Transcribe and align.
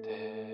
varje 0.00 0.44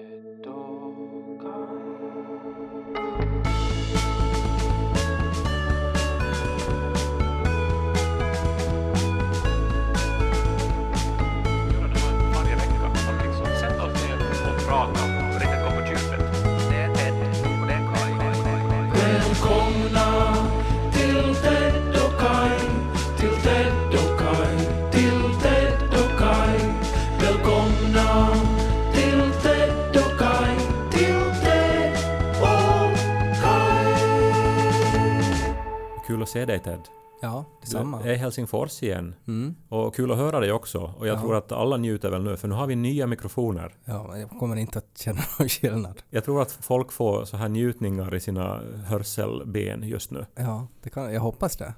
Kul 36.21 36.23
att 36.25 36.29
se 36.29 36.45
dig 36.45 36.59
Ted. 36.59 36.81
Ja, 37.23 37.45
detsamma. 37.61 38.03
är 38.03 38.13
i 38.13 38.17
Helsingfors 38.17 38.83
igen. 38.83 39.15
Mm. 39.27 39.55
Och 39.69 39.95
kul 39.95 40.13
att 40.13 40.17
höra 40.19 40.41
dig 40.41 40.53
också. 40.53 40.95
Och 40.99 41.07
jag 41.07 41.17
Ja. 41.17 41.21
tror 41.21 41.37
att 41.37 41.53
alla 41.53 41.77
njuter 41.77 42.11
väl 42.11 42.23
nu, 42.23 42.37
för 42.37 42.49
nu 42.49 42.55
har 42.55 42.67
vi 42.67 42.77
nya 42.77 43.07
mikrofoner. 43.07 43.75
Ja, 43.85 44.07
men 44.11 44.21
jag 44.21 44.31
kommer 44.31 44.57
inte 44.57 44.79
att 44.79 44.99
känna 44.99 45.21
någon 45.39 45.49
skillnad. 45.49 46.03
Jag 46.11 46.25
tror 46.25 46.43
att 46.43 46.53
folk 46.53 46.93
får 46.93 47.25
så 47.25 47.37
här 47.37 47.49
njutningar 47.49 48.15
i 48.15 48.21
sina 48.21 48.61
hörselben 48.87 49.83
just 49.83 50.11
nu. 50.11 50.27
Ja, 50.35 50.67
det 50.83 50.91
kan, 50.91 51.13
jag 51.13 51.21
hoppas 51.21 51.57
det. 51.57 51.75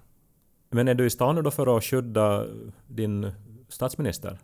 Men 0.71 0.89
är 0.89 0.95
du 0.95 1.07
i 1.07 1.11
stan 1.11 1.35
nu 1.35 1.43
då 1.43 1.51
för 1.51 1.77
att 1.77 1.85
skydda 1.85 2.47
din 2.87 3.33
statsminister? 3.69 4.39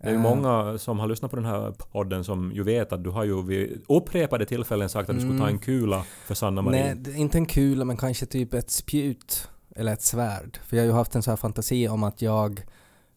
Det 0.00 0.08
är 0.08 0.10
ju 0.10 0.16
Eh, 0.16 0.22
många 0.22 0.78
som 0.78 0.98
har 0.98 1.06
lyssnat 1.06 1.30
på 1.30 1.36
den 1.36 1.46
här 1.46 1.70
podden 1.70 2.24
som 2.24 2.52
ju 2.52 2.62
vet 2.62 2.92
att 2.92 3.04
du 3.04 3.10
har 3.10 3.24
ju 3.24 3.42
vid 3.42 3.82
upprepade 3.88 4.46
tillfällen 4.46 4.88
sagt 4.88 5.10
att 5.10 5.16
du 5.16 5.20
skulle 5.20 5.38
ta 5.38 5.48
en 5.48 5.58
kula 5.58 6.04
för 6.26 6.34
Sanna 6.34 6.62
Marin. 6.62 7.02
Nej, 7.04 7.20
inte 7.20 7.38
en 7.38 7.46
kula 7.46 7.84
men 7.84 7.96
kanske 7.96 8.26
typ 8.26 8.54
ett 8.54 8.70
spjut 8.70 9.48
eller 9.76 9.92
ett 9.92 10.02
svärd. 10.02 10.58
För 10.66 10.76
jag 10.76 10.84
har 10.84 10.86
ju 10.86 10.92
haft 10.92 11.14
en 11.14 11.22
sån 11.22 11.32
här 11.32 11.36
fantasi 11.36 11.88
om 11.88 12.04
att 12.04 12.22
jag 12.22 12.64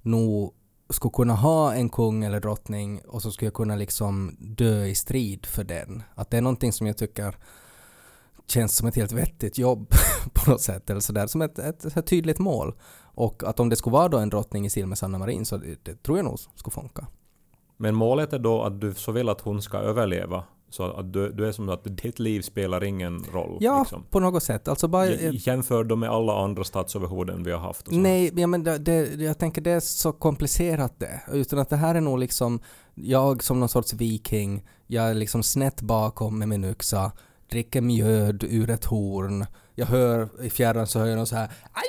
nog 0.01 0.53
skulle 0.89 1.11
kunna 1.11 1.33
ha 1.33 1.73
en 1.73 1.89
kung 1.89 2.23
eller 2.23 2.39
drottning 2.39 3.01
och 3.07 3.21
så 3.21 3.31
skulle 3.31 3.47
jag 3.47 3.53
kunna 3.53 3.75
liksom 3.75 4.37
dö 4.39 4.85
i 4.85 4.95
strid 4.95 5.45
för 5.45 5.63
den. 5.63 6.03
Att 6.15 6.29
det 6.29 6.37
är 6.37 6.41
någonting 6.41 6.73
som 6.73 6.87
jag 6.87 6.97
tycker 6.97 7.35
känns 8.47 8.75
som 8.77 8.87
ett 8.87 8.95
helt 8.95 9.11
vettigt 9.11 9.57
jobb 9.57 9.87
på 10.33 10.51
något 10.51 10.61
sätt 10.61 10.89
eller 10.89 10.99
sådär, 11.01 11.27
som 11.27 11.41
ett, 11.41 11.59
ett, 11.59 11.97
ett 11.97 12.07
tydligt 12.07 12.39
mål. 12.39 12.73
Och 13.15 13.43
att 13.43 13.59
om 13.59 13.69
det 13.69 13.75
skulle 13.75 13.93
vara 13.93 14.07
då 14.07 14.17
en 14.17 14.29
drottning 14.29 14.65
i 14.65 14.69
stil 14.69 14.87
med 14.87 14.97
Sanna 14.97 15.17
Marin 15.17 15.45
så 15.45 15.57
det, 15.57 15.75
det 15.85 16.03
tror 16.03 16.17
jag 16.17 16.25
nog 16.25 16.39
skulle 16.55 16.71
funka. 16.73 17.07
Men 17.77 17.95
målet 17.95 18.33
är 18.33 18.39
då 18.39 18.63
att 18.63 18.81
du 18.81 18.93
så 18.93 19.11
vill 19.11 19.29
att 19.29 19.41
hon 19.41 19.61
ska 19.61 19.77
överleva. 19.77 20.43
Så 20.69 20.83
att 20.83 21.13
du, 21.13 21.31
du 21.31 21.47
är 21.47 21.51
som 21.51 21.69
att 21.69 21.83
ditt 21.97 22.19
liv 22.19 22.41
spelar 22.41 22.83
ingen 22.83 23.23
roll. 23.33 23.57
Ja, 23.59 23.79
Liksom. 23.79 24.03
på 24.09 24.19
något 24.19 24.43
sätt. 24.43 24.67
Alltså 24.67 24.87
bara... 24.87 25.05
J- 25.09 25.29
Jämför 25.47 25.83
då 25.83 25.95
med 25.95 26.09
alla 26.09 26.43
andra 26.43 26.63
statsöverhuvuden 26.63 27.43
vi 27.43 27.51
har 27.51 27.59
haft. 27.59 27.87
Nej, 27.91 28.31
ja, 28.35 28.47
men 28.47 28.63
det, 28.63 28.77
det, 28.77 29.13
jag 29.21 29.37
tänker 29.37 29.61
det 29.61 29.71
är 29.71 29.79
så 29.79 30.11
komplicerat 30.13 30.99
det. 30.99 31.21
Utan 31.31 31.59
att 31.59 31.69
det 31.69 31.75
här 31.75 31.95
är 31.95 32.01
nog 32.01 32.19
liksom 32.19 32.59
jag 32.95 33.43
som 33.43 33.59
någon 33.59 33.69
sorts 33.69 33.93
viking, 33.93 34.65
jag 34.87 35.09
är 35.09 35.13
liksom 35.13 35.43
snett 35.43 35.81
bakom 35.81 36.39
med 36.39 36.47
min 36.49 36.63
yxa, 36.63 37.11
dricker 37.49 37.81
mjöd 37.81 38.43
ur 38.43 38.69
ett 38.69 38.85
horn, 38.85 39.45
jag 39.75 39.85
hör 39.85 40.29
i 40.43 40.49
fjärran 40.49 40.87
så 40.87 40.99
hör 40.99 41.05
jag 41.07 41.17
någon 41.17 41.27
så 41.27 41.35
här 41.35 41.43
aj, 41.45 41.51
aj, 41.73 41.83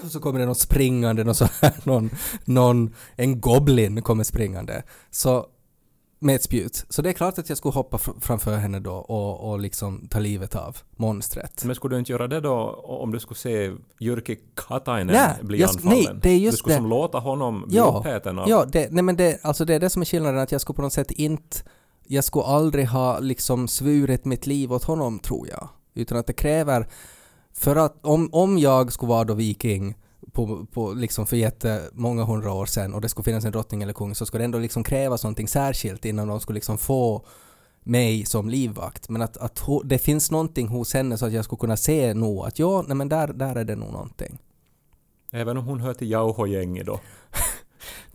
aj, 0.00 0.06
och 0.06 0.12
så 0.12 0.20
kommer 0.20 0.40
det 0.40 0.46
någon 0.46 0.54
springande, 0.54 1.24
någon 1.24 1.34
så 1.34 1.48
här, 1.60 1.72
någon, 1.84 2.10
någon, 2.44 2.94
en 3.16 3.40
goblin 3.40 4.02
kommer 4.02 4.24
springande. 4.24 4.82
Så 5.10 5.46
med 6.22 6.34
ett 6.34 6.42
spjut. 6.42 6.84
Så 6.88 7.02
det 7.02 7.08
är 7.08 7.12
klart 7.12 7.38
att 7.38 7.48
jag 7.48 7.58
skulle 7.58 7.72
hoppa 7.72 7.96
fr- 7.96 8.20
framför 8.20 8.56
henne 8.56 8.80
då 8.80 8.92
och, 8.94 9.50
och 9.50 9.60
liksom 9.60 10.06
ta 10.10 10.18
livet 10.18 10.54
av 10.56 10.76
monstret. 10.96 11.64
Men 11.64 11.74
skulle 11.76 11.94
du 11.94 11.98
inte 11.98 12.12
göra 12.12 12.28
det 12.28 12.40
då 12.40 12.54
om 12.84 13.12
du 13.12 13.20
skulle 13.20 13.38
se 13.38 13.72
Jyrki 14.00 14.36
Katainen 14.68 15.06
Nej, 15.14 15.34
bli 15.44 15.58
jag 15.60 15.70
sk- 15.70 15.80
nej, 15.82 15.98
anfallen? 15.98 16.20
det 16.22 16.30
är 16.30 16.38
just 16.38 16.52
du 16.52 16.56
skulle 16.58 16.74
det. 16.74 16.78
som 16.78 16.86
låta 16.90 17.18
honom 17.18 17.64
bli 17.68 17.76
Ja, 17.76 17.96
upphäten 18.00 18.38
av... 18.38 18.48
Ja, 18.48 18.64
det, 18.64 18.88
nej 18.92 19.02
men 19.04 19.16
det, 19.16 19.44
alltså 19.44 19.64
det 19.64 19.74
är 19.74 19.80
det 19.80 19.90
som 19.90 20.02
är 20.02 20.06
skillnaden, 20.06 20.40
att 20.40 20.52
jag 20.52 20.60
skulle 20.60 20.76
på 20.76 20.82
något 20.82 20.92
sätt 20.92 21.10
inte, 21.10 21.56
jag 22.12 22.24
skulle 22.24 22.44
aldrig 22.44 22.86
ha 22.88 23.18
liksom 23.18 23.68
svurit 23.68 24.24
mitt 24.24 24.46
liv 24.46 24.72
åt 24.72 24.84
honom 24.84 25.18
tror 25.18 25.48
jag. 25.48 25.68
Utan 25.94 26.18
att 26.18 26.26
det 26.26 26.32
kräver, 26.32 26.88
för 27.52 27.76
att 27.76 28.06
om, 28.06 28.28
om 28.32 28.58
jag 28.58 28.92
skulle 28.92 29.10
vara 29.10 29.24
då 29.24 29.34
viking 29.34 29.94
på, 30.32 30.66
på 30.66 30.92
liksom 30.92 31.26
för 31.26 31.36
jättemånga 31.36 32.24
hundra 32.24 32.52
år 32.52 32.66
sedan 32.66 32.94
och 32.94 33.00
det 33.00 33.08
skulle 33.08 33.24
finnas 33.24 33.44
en 33.44 33.52
drottning 33.52 33.82
eller 33.82 33.92
kung 33.92 34.14
så 34.14 34.26
skulle 34.26 34.40
det 34.40 34.44
ändå 34.44 34.58
liksom 34.58 34.84
krävas 34.84 35.24
någonting 35.24 35.48
särskilt 35.48 36.04
innan 36.04 36.28
de 36.28 36.40
skulle 36.40 36.56
liksom 36.56 36.78
få 36.78 37.26
mig 37.82 38.24
som 38.24 38.48
livvakt. 38.48 39.08
Men 39.08 39.22
att, 39.22 39.36
att 39.36 39.58
ho, 39.58 39.82
det 39.82 39.98
finns 39.98 40.30
någonting 40.30 40.68
hos 40.68 40.94
henne 40.94 41.18
så 41.18 41.26
att 41.26 41.32
jag 41.32 41.44
skulle 41.44 41.60
kunna 41.60 41.76
se 41.76 42.14
nog 42.14 42.46
att 42.46 42.58
ja, 42.58 42.84
nej 42.88 42.96
men 42.96 43.08
där, 43.08 43.28
där 43.28 43.56
är 43.56 43.64
det 43.64 43.76
nog 43.76 43.92
någonting. 43.92 44.38
Även 45.32 45.56
om 45.56 45.64
hon 45.64 45.80
hör 45.80 45.94
till 45.94 46.10
Jauho-gänget 46.10 46.86
då. 46.86 47.00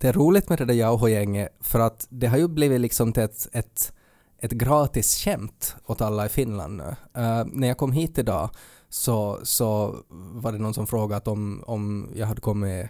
Det 0.05 0.09
är 0.09 0.13
roligt 0.13 0.49
med 0.49 0.57
det 0.57 0.65
där 0.65 0.73
Jauho-gänget 0.73 1.49
för 1.59 1.79
att 1.79 2.07
det 2.09 2.27
har 2.27 2.37
ju 2.37 2.47
blivit 2.47 2.81
liksom 2.81 3.13
till 3.13 3.23
ett, 3.23 3.47
ett, 3.51 3.93
ett 4.39 4.51
gratis 4.51 5.15
skämt 5.15 5.75
åt 5.85 6.01
alla 6.01 6.25
i 6.25 6.29
Finland 6.29 6.77
nu. 6.77 6.95
Uh, 7.21 7.45
när 7.45 7.67
jag 7.67 7.77
kom 7.77 7.91
hit 7.91 8.17
idag 8.17 8.49
så, 8.89 9.39
så 9.43 9.95
var 10.09 10.51
det 10.51 10.57
någon 10.57 10.73
som 10.73 10.87
frågade 10.87 11.29
om, 11.29 11.63
om 11.67 12.09
jag 12.15 12.27
hade 12.27 12.41
kommit 12.41 12.87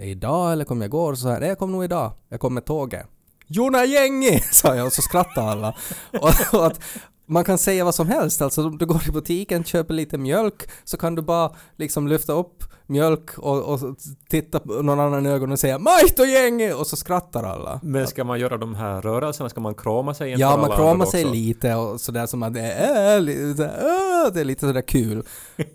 idag 0.00 0.52
eller 0.52 0.64
kom 0.64 0.80
jag 0.80 0.88
igår? 0.88 1.14
Så 1.14 1.28
här, 1.28 1.40
nej 1.40 1.48
jag 1.48 1.58
kom 1.58 1.72
nog 1.72 1.84
idag, 1.84 2.12
jag 2.28 2.40
kom 2.40 2.54
med 2.54 2.64
tåget. 2.64 3.06
Jona 3.46 3.84
Gängi! 3.84 4.40
sa 4.52 4.76
jag 4.76 4.86
och 4.86 4.92
så 4.92 5.02
skrattade 5.02 5.50
alla. 5.50 5.76
och, 6.20 6.54
och 6.54 6.66
att 6.66 6.80
man 7.26 7.44
kan 7.44 7.58
säga 7.58 7.84
vad 7.84 7.94
som 7.94 8.08
helst, 8.08 8.42
alltså 8.42 8.66
om 8.66 8.78
du 8.78 8.86
går 8.86 9.08
i 9.08 9.10
butiken, 9.10 9.64
köper 9.64 9.94
lite 9.94 10.18
mjölk, 10.18 10.70
så 10.84 10.96
kan 10.96 11.14
du 11.14 11.22
bara 11.22 11.50
liksom 11.76 12.08
lyfta 12.08 12.32
upp 12.32 12.64
mjölk 12.88 13.38
och, 13.38 13.62
och 13.62 13.80
titta 14.28 14.60
på 14.60 14.72
någon 14.72 15.00
annan 15.00 15.26
i 15.26 15.28
ögonen 15.28 15.52
och 15.52 15.58
säga 15.58 15.78
Maito 15.78 16.24
gängi! 16.24 16.72
och 16.72 16.86
så 16.86 16.96
skrattar 16.96 17.44
alla. 17.44 17.80
Men 17.82 18.06
ska 18.06 18.24
man 18.24 18.40
göra 18.40 18.56
de 18.56 18.74
här 18.74 19.00
rörelserna, 19.02 19.48
ska 19.48 19.60
man 19.60 19.74
krama 19.74 20.14
sig 20.14 20.30
inför 20.30 20.40
Ja, 20.40 20.56
man 20.56 20.70
kramar 20.76 21.04
också? 21.04 21.10
sig 21.10 21.24
lite 21.24 21.74
och 21.74 22.00
sådär 22.00 22.26
som 22.26 22.42
att 22.42 22.54
det 22.54 22.60
är, 22.60 23.16
äh, 23.16 23.20
lite, 23.22 23.64
äh, 23.64 24.32
det 24.34 24.40
är 24.40 24.44
lite 24.44 24.66
sådär 24.66 24.82
kul. 24.82 25.22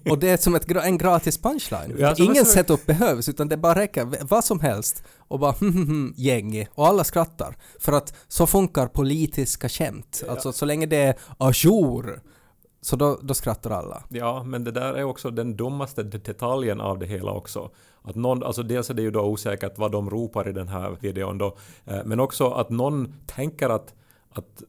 Och 0.10 0.20
det 0.20 0.30
är 0.30 0.38
som 0.38 0.56
ett, 0.56 0.72
en 0.72 0.98
gratis 0.98 1.38
punchline. 1.38 1.96
Ja, 2.00 2.14
Ingen 2.18 2.38
en- 2.38 2.46
setup 2.46 2.86
behövs 2.86 3.30
utan 3.30 3.48
det 3.50 3.58
bara 3.58 3.76
räcker, 3.76 4.08
vad 4.22 4.44
som 4.46 4.60
helst 4.60 5.04
och 5.32 5.40
bara 5.40 5.52
hm, 5.60 5.74
hm, 5.74 5.88
hm, 5.88 6.14
gängi 6.18 6.68
och 6.72 6.88
alla 6.88 7.04
skrattar. 7.04 7.58
För 7.80 7.92
att 7.92 8.16
så 8.28 8.48
funkar 8.48 8.88
politiska 8.88 9.70
skämt. 9.70 10.24
Alltså 10.30 10.52
så 10.52 10.66
länge 10.66 10.86
det 10.86 10.98
är 10.98 11.16
ajour 11.38 12.22
så 12.82 12.96
då, 12.96 13.20
då 13.22 13.34
skrattar 13.34 13.72
alla. 13.72 14.04
Ja, 14.10 14.44
men 14.44 14.64
det 14.64 14.72
där 14.72 14.94
är 14.94 15.04
också 15.04 15.32
den 15.32 15.56
dummaste 15.58 16.04
de- 16.04 16.18
detaljen 16.18 16.82
av 16.82 17.00
det 17.00 17.06
hela 17.06 17.32
också. 17.32 17.72
Att 18.02 18.16
någon, 18.16 18.44
alltså 18.44 18.64
dels 18.64 18.90
är 18.90 18.94
det 18.94 19.02
ju 19.02 19.12
då 19.12 19.22
osäkert 19.22 19.78
vad 19.78 19.92
de 19.92 20.10
ropar 20.10 20.50
i 20.50 20.52
den 20.52 20.68
här 20.68 20.98
videon 21.00 21.38
då, 21.38 21.58
eh, 21.86 22.00
men 22.06 22.20
också 22.20 22.52
att 22.52 22.70
någon 22.70 23.14
tänker 23.26 23.70
att, 23.70 23.94
att 24.30 24.64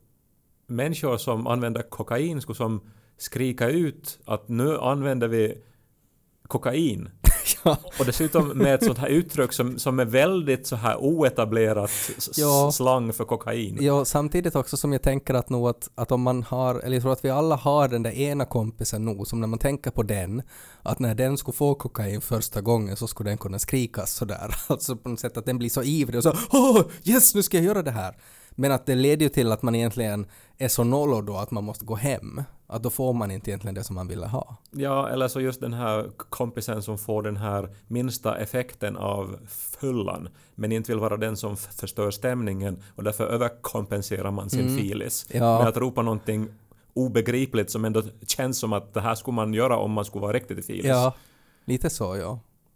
människor 0.67 1.17
som 1.17 1.47
använder 1.47 1.83
kokain 1.83 2.41
skulle 2.41 2.57
som 2.57 2.81
skrika 3.17 3.69
ut 3.69 4.19
att 4.25 4.49
nu 4.49 4.79
använder 4.79 5.29
vi 5.29 5.63
kokain. 6.47 7.11
Och 7.99 8.07
dessutom 8.07 8.49
med 8.49 8.75
ett 8.75 8.85
sånt 8.85 8.99
här 8.99 9.09
uttryck 9.09 9.53
som, 9.53 9.79
som 9.79 10.01
är 10.01 10.05
väldigt 10.05 10.67
så 10.67 10.77
här 10.77 10.97
oetablerat 10.97 11.91
Ja. 12.37 12.73
slang 12.73 13.13
för 13.13 13.25
kokain. 13.25 13.79
Ja, 13.81 14.05
samtidigt 14.05 14.57
också 14.57 14.77
som 14.77 14.93
jag 14.93 15.03
tänker 15.03 15.35
att 15.35 15.51
nog 15.51 15.69
att, 15.69 15.91
att 15.95 16.13
om 16.13 16.23
man 16.23 16.43
har, 16.43 16.75
eller 16.75 16.97
jag 16.97 17.03
tror 17.03 17.13
att 17.13 17.25
vi 17.25 17.31
alla 17.31 17.57
har 17.57 17.89
den 17.89 18.03
där 18.03 18.11
ena 18.11 18.45
kompisen 18.45 19.05
nog, 19.05 19.27
som 19.27 19.41
när 19.41 19.47
man 19.49 19.59
tänker 19.59 19.91
på 19.91 20.03
den, 20.03 20.43
att 20.83 20.99
när 20.99 21.15
den 21.15 21.37
skulle 21.39 21.55
få 21.57 21.75
kokain 21.75 22.21
första 22.21 22.61
gången 22.61 22.97
så 22.97 23.07
skulle 23.07 23.31
den 23.31 23.39
kunna 23.39 23.59
skrikas 23.59 24.13
sådär. 24.13 24.55
Alltså 24.67 24.97
på 24.97 25.09
något 25.09 25.21
sätt 25.21 25.37
att 25.37 25.47
den 25.47 25.59
blir 25.59 25.69
så 25.71 25.83
ivrig 25.83 26.17
och 26.17 26.23
så 26.23 26.33
åh, 26.53 26.81
yes, 27.05 27.35
nu 27.35 27.43
ska 27.43 27.57
jag 27.57 27.67
göra 27.67 27.83
det 27.83 27.91
här. 27.91 28.17
Men 28.51 28.73
att 28.73 28.87
det 28.87 28.95
leder 28.95 29.23
ju 29.23 29.29
till 29.29 29.53
att 29.53 29.63
man 29.63 29.75
egentligen 29.75 30.27
är 30.59 30.69
så 30.69 30.85
nollo 30.85 31.21
då 31.21 31.37
att 31.37 31.51
man 31.51 31.65
måste 31.65 31.85
gå 31.85 31.95
hem. 31.95 32.43
Att 32.73 32.83
då 32.83 32.91
får 32.91 33.13
man 33.13 33.31
inte 33.31 33.51
egentligen 33.51 33.75
det 33.75 33.85
som 33.85 33.95
man 33.95 34.09
ville 34.09 34.27
ha. 34.27 34.57
Ja, 34.71 35.09
eller 35.09 35.29
så 35.29 35.41
just 35.41 35.61
den 35.61 35.73
här 35.73 36.11
kompisen 36.29 36.83
som 36.83 36.99
får 36.99 37.23
den 37.23 37.37
här 37.37 37.69
minsta 37.89 38.37
effekten 38.39 38.97
av 38.97 39.37
fyllan, 39.81 40.29
men 40.55 40.73
inte 40.73 40.93
vill 40.93 40.99
vara 41.01 41.17
den 41.17 41.37
som 41.37 41.57
förstör 41.57 42.11
stämningen 42.11 42.83
och 42.97 43.05
därför 43.05 43.27
överkompenserar 43.27 44.31
man 44.31 44.51
sin 44.51 44.77
filis 44.79 45.27
Mm. 45.31 45.47
Ja. 45.49 45.59
med 45.59 45.69
att 45.69 45.77
ropa 45.77 46.03
någonting 46.03 46.49
obegripligt 46.95 47.71
som 47.71 47.85
ändå 47.85 48.03
känns 48.27 48.59
som 48.59 48.73
att 48.73 48.95
det 48.95 49.01
här 49.01 49.15
skulle 49.15 49.35
man 49.35 49.55
göra 49.55 49.77
om 49.77 49.91
man 49.93 50.05
skulle 50.05 50.23
vara 50.23 50.33
riktigt 50.33 50.59
i 50.59 50.63
filis. 50.63 50.85
Ja, 50.87 51.15
lite 51.65 51.91
så 51.91 52.17
ja. 52.17 52.31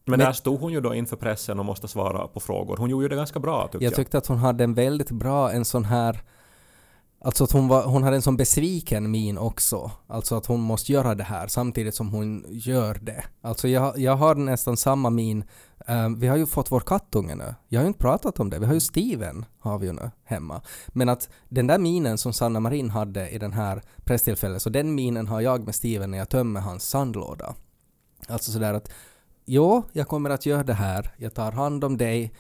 men, 0.05 0.11
men- 0.11 0.19
där 0.19 0.33
stod 0.33 0.61
hon 0.61 0.73
ju 0.73 0.81
då 0.81 0.95
inför 0.95 1.17
pressen 1.17 1.59
och 1.59 1.65
måste 1.65 1.89
svara 1.89 2.29
på 2.29 2.41
frågor. 2.41 2.77
Hon 2.77 2.91
gjorde 2.91 3.05
ju 3.05 3.09
det 3.09 3.17
ganska 3.17 3.39
bra 3.41 3.63
tyckte 3.63 3.77
jag. 3.85 3.91
Jag 3.91 3.95
tyckte 3.97 4.19
att 4.19 4.27
hon 4.27 4.39
hade 4.39 4.65
en 4.65 4.75
väldigt 4.75 5.11
bra, 5.11 5.51
en 5.53 5.65
sån 5.65 5.85
här 5.85 6.21
Alltså 7.27 7.45
att 7.45 7.53
hon, 7.53 7.69
var, 7.69 7.83
hon 7.83 8.03
hade 8.03 8.17
en 8.17 8.23
sån 8.23 8.37
besviken 8.37 9.11
min 9.11 9.39
också. 9.39 9.91
Alltså 10.07 10.37
att 10.37 10.47
hon 10.47 10.61
måste 10.61 10.93
göra 10.93 11.15
det 11.15 11.25
här 11.25 11.47
samtidigt 11.47 11.95
som 11.95 12.09
hon 12.09 12.45
gör 12.49 12.95
det. 12.95 13.25
Alltså 13.41 13.69
jag, 13.69 13.99
jag 13.99 14.17
har 14.17 14.35
nästan 14.35 14.77
samma 14.77 15.11
min. 15.11 15.45
Um, 15.87 16.21
vi 16.21 16.27
har 16.27 16.37
ju 16.37 16.47
fått 16.47 16.73
vår 16.73 16.81
kattunge 16.81 17.35
nu. 17.35 17.55
Jag 17.69 17.81
har 17.81 17.85
ju 17.85 17.89
inte 17.89 18.01
pratat 18.01 18.41
om 18.41 18.51
det. 18.51 18.59
Vi 18.59 18.67
har 18.67 18.75
ju 18.75 18.81
Steven 18.81 19.45
har 19.59 19.79
vi 19.79 19.87
ju 19.87 19.93
nu 19.93 20.11
hemma. 20.25 20.63
Men 20.89 21.09
att 21.09 21.29
den 21.49 21.67
där 21.67 21.79
minen 21.79 22.19
som 22.19 22.33
Sanna 22.33 22.61
Marin 22.61 22.91
hade 22.91 23.29
i 23.29 23.39
den 23.39 23.53
här 23.53 23.83
presstillfället, 24.05 24.63
så 24.63 24.71
den 24.71 24.95
minen 24.95 25.27
har 25.27 25.41
jag 25.41 25.65
med 25.65 25.75
Steven 25.75 26.11
när 26.11 26.19
jag 26.19 26.29
tömmer 26.29 26.61
hans 26.61 26.89
sandlåda. 26.89 27.55
Alltså 28.29 28.53
sådär 28.53 28.75
att 28.75 28.91
jo, 29.45 29.83
jag 29.93 30.09
kommer 30.09 30.31
att 30.31 30.47
göra 30.47 30.63
det 30.63 30.75
här. 30.75 31.15
Jag 31.17 31.35
tar 31.35 31.53
hand 31.53 31.85
om 31.85 31.97
dig. 31.97 32.33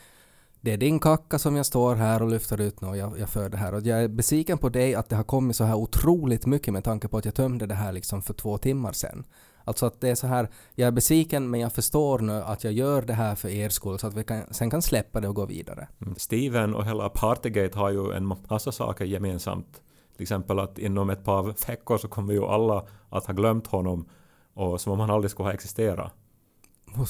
Det 0.66 0.72
är 0.72 0.76
din 0.76 1.00
kacka 1.00 1.38
som 1.38 1.56
jag 1.56 1.66
står 1.66 1.94
här 1.94 2.22
och 2.22 2.28
lyfter 2.28 2.60
ut 2.60 2.80
nu 2.80 2.88
och 2.88 2.96
jag, 2.96 3.18
jag 3.18 3.28
för 3.28 3.48
det 3.48 3.56
här. 3.56 3.74
Och 3.74 3.82
jag 3.82 4.02
är 4.02 4.08
besviken 4.08 4.58
på 4.58 4.68
dig 4.68 4.94
att 4.94 5.08
det 5.08 5.16
har 5.16 5.24
kommit 5.24 5.56
så 5.56 5.64
här 5.64 5.74
otroligt 5.74 6.46
mycket 6.46 6.72
med 6.72 6.84
tanke 6.84 7.08
på 7.08 7.18
att 7.18 7.24
jag 7.24 7.34
tömde 7.34 7.66
det 7.66 7.74
här 7.74 7.92
liksom 7.92 8.22
för 8.22 8.34
två 8.34 8.58
timmar 8.58 8.92
sedan. 8.92 9.24
Alltså 9.64 9.86
att 9.86 10.00
det 10.00 10.08
är 10.08 10.14
så 10.14 10.26
här, 10.26 10.48
jag 10.74 10.86
är 10.86 10.90
besviken 10.90 11.50
men 11.50 11.60
jag 11.60 11.72
förstår 11.72 12.18
nu 12.18 12.32
att 12.32 12.64
jag 12.64 12.72
gör 12.72 13.02
det 13.02 13.12
här 13.12 13.34
för 13.34 13.48
er 13.48 13.68
skull 13.68 13.98
så 13.98 14.06
att 14.06 14.14
vi 14.14 14.24
kan, 14.24 14.42
sen 14.50 14.70
kan 14.70 14.82
släppa 14.82 15.20
det 15.20 15.28
och 15.28 15.34
gå 15.34 15.46
vidare. 15.46 15.88
Mm. 16.02 16.14
Steven 16.16 16.74
och 16.74 16.84
hela 16.84 17.08
Partygate 17.08 17.78
har 17.78 17.90
ju 17.90 18.12
en 18.12 18.26
massa 18.26 18.72
saker 18.72 19.04
gemensamt. 19.04 19.82
Till 20.16 20.22
exempel 20.22 20.58
att 20.58 20.78
inom 20.78 21.10
ett 21.10 21.24
par 21.24 21.42
veckor 21.68 21.98
så 21.98 22.08
kommer 22.08 22.32
ju 22.32 22.44
alla 22.44 22.84
att 23.08 23.26
ha 23.26 23.34
glömt 23.34 23.66
honom 23.66 24.08
och 24.54 24.80
som 24.80 24.92
om 24.92 25.00
han 25.00 25.10
aldrig 25.10 25.30
skulle 25.30 25.46
ha 25.46 25.54
existerat. 25.54 26.12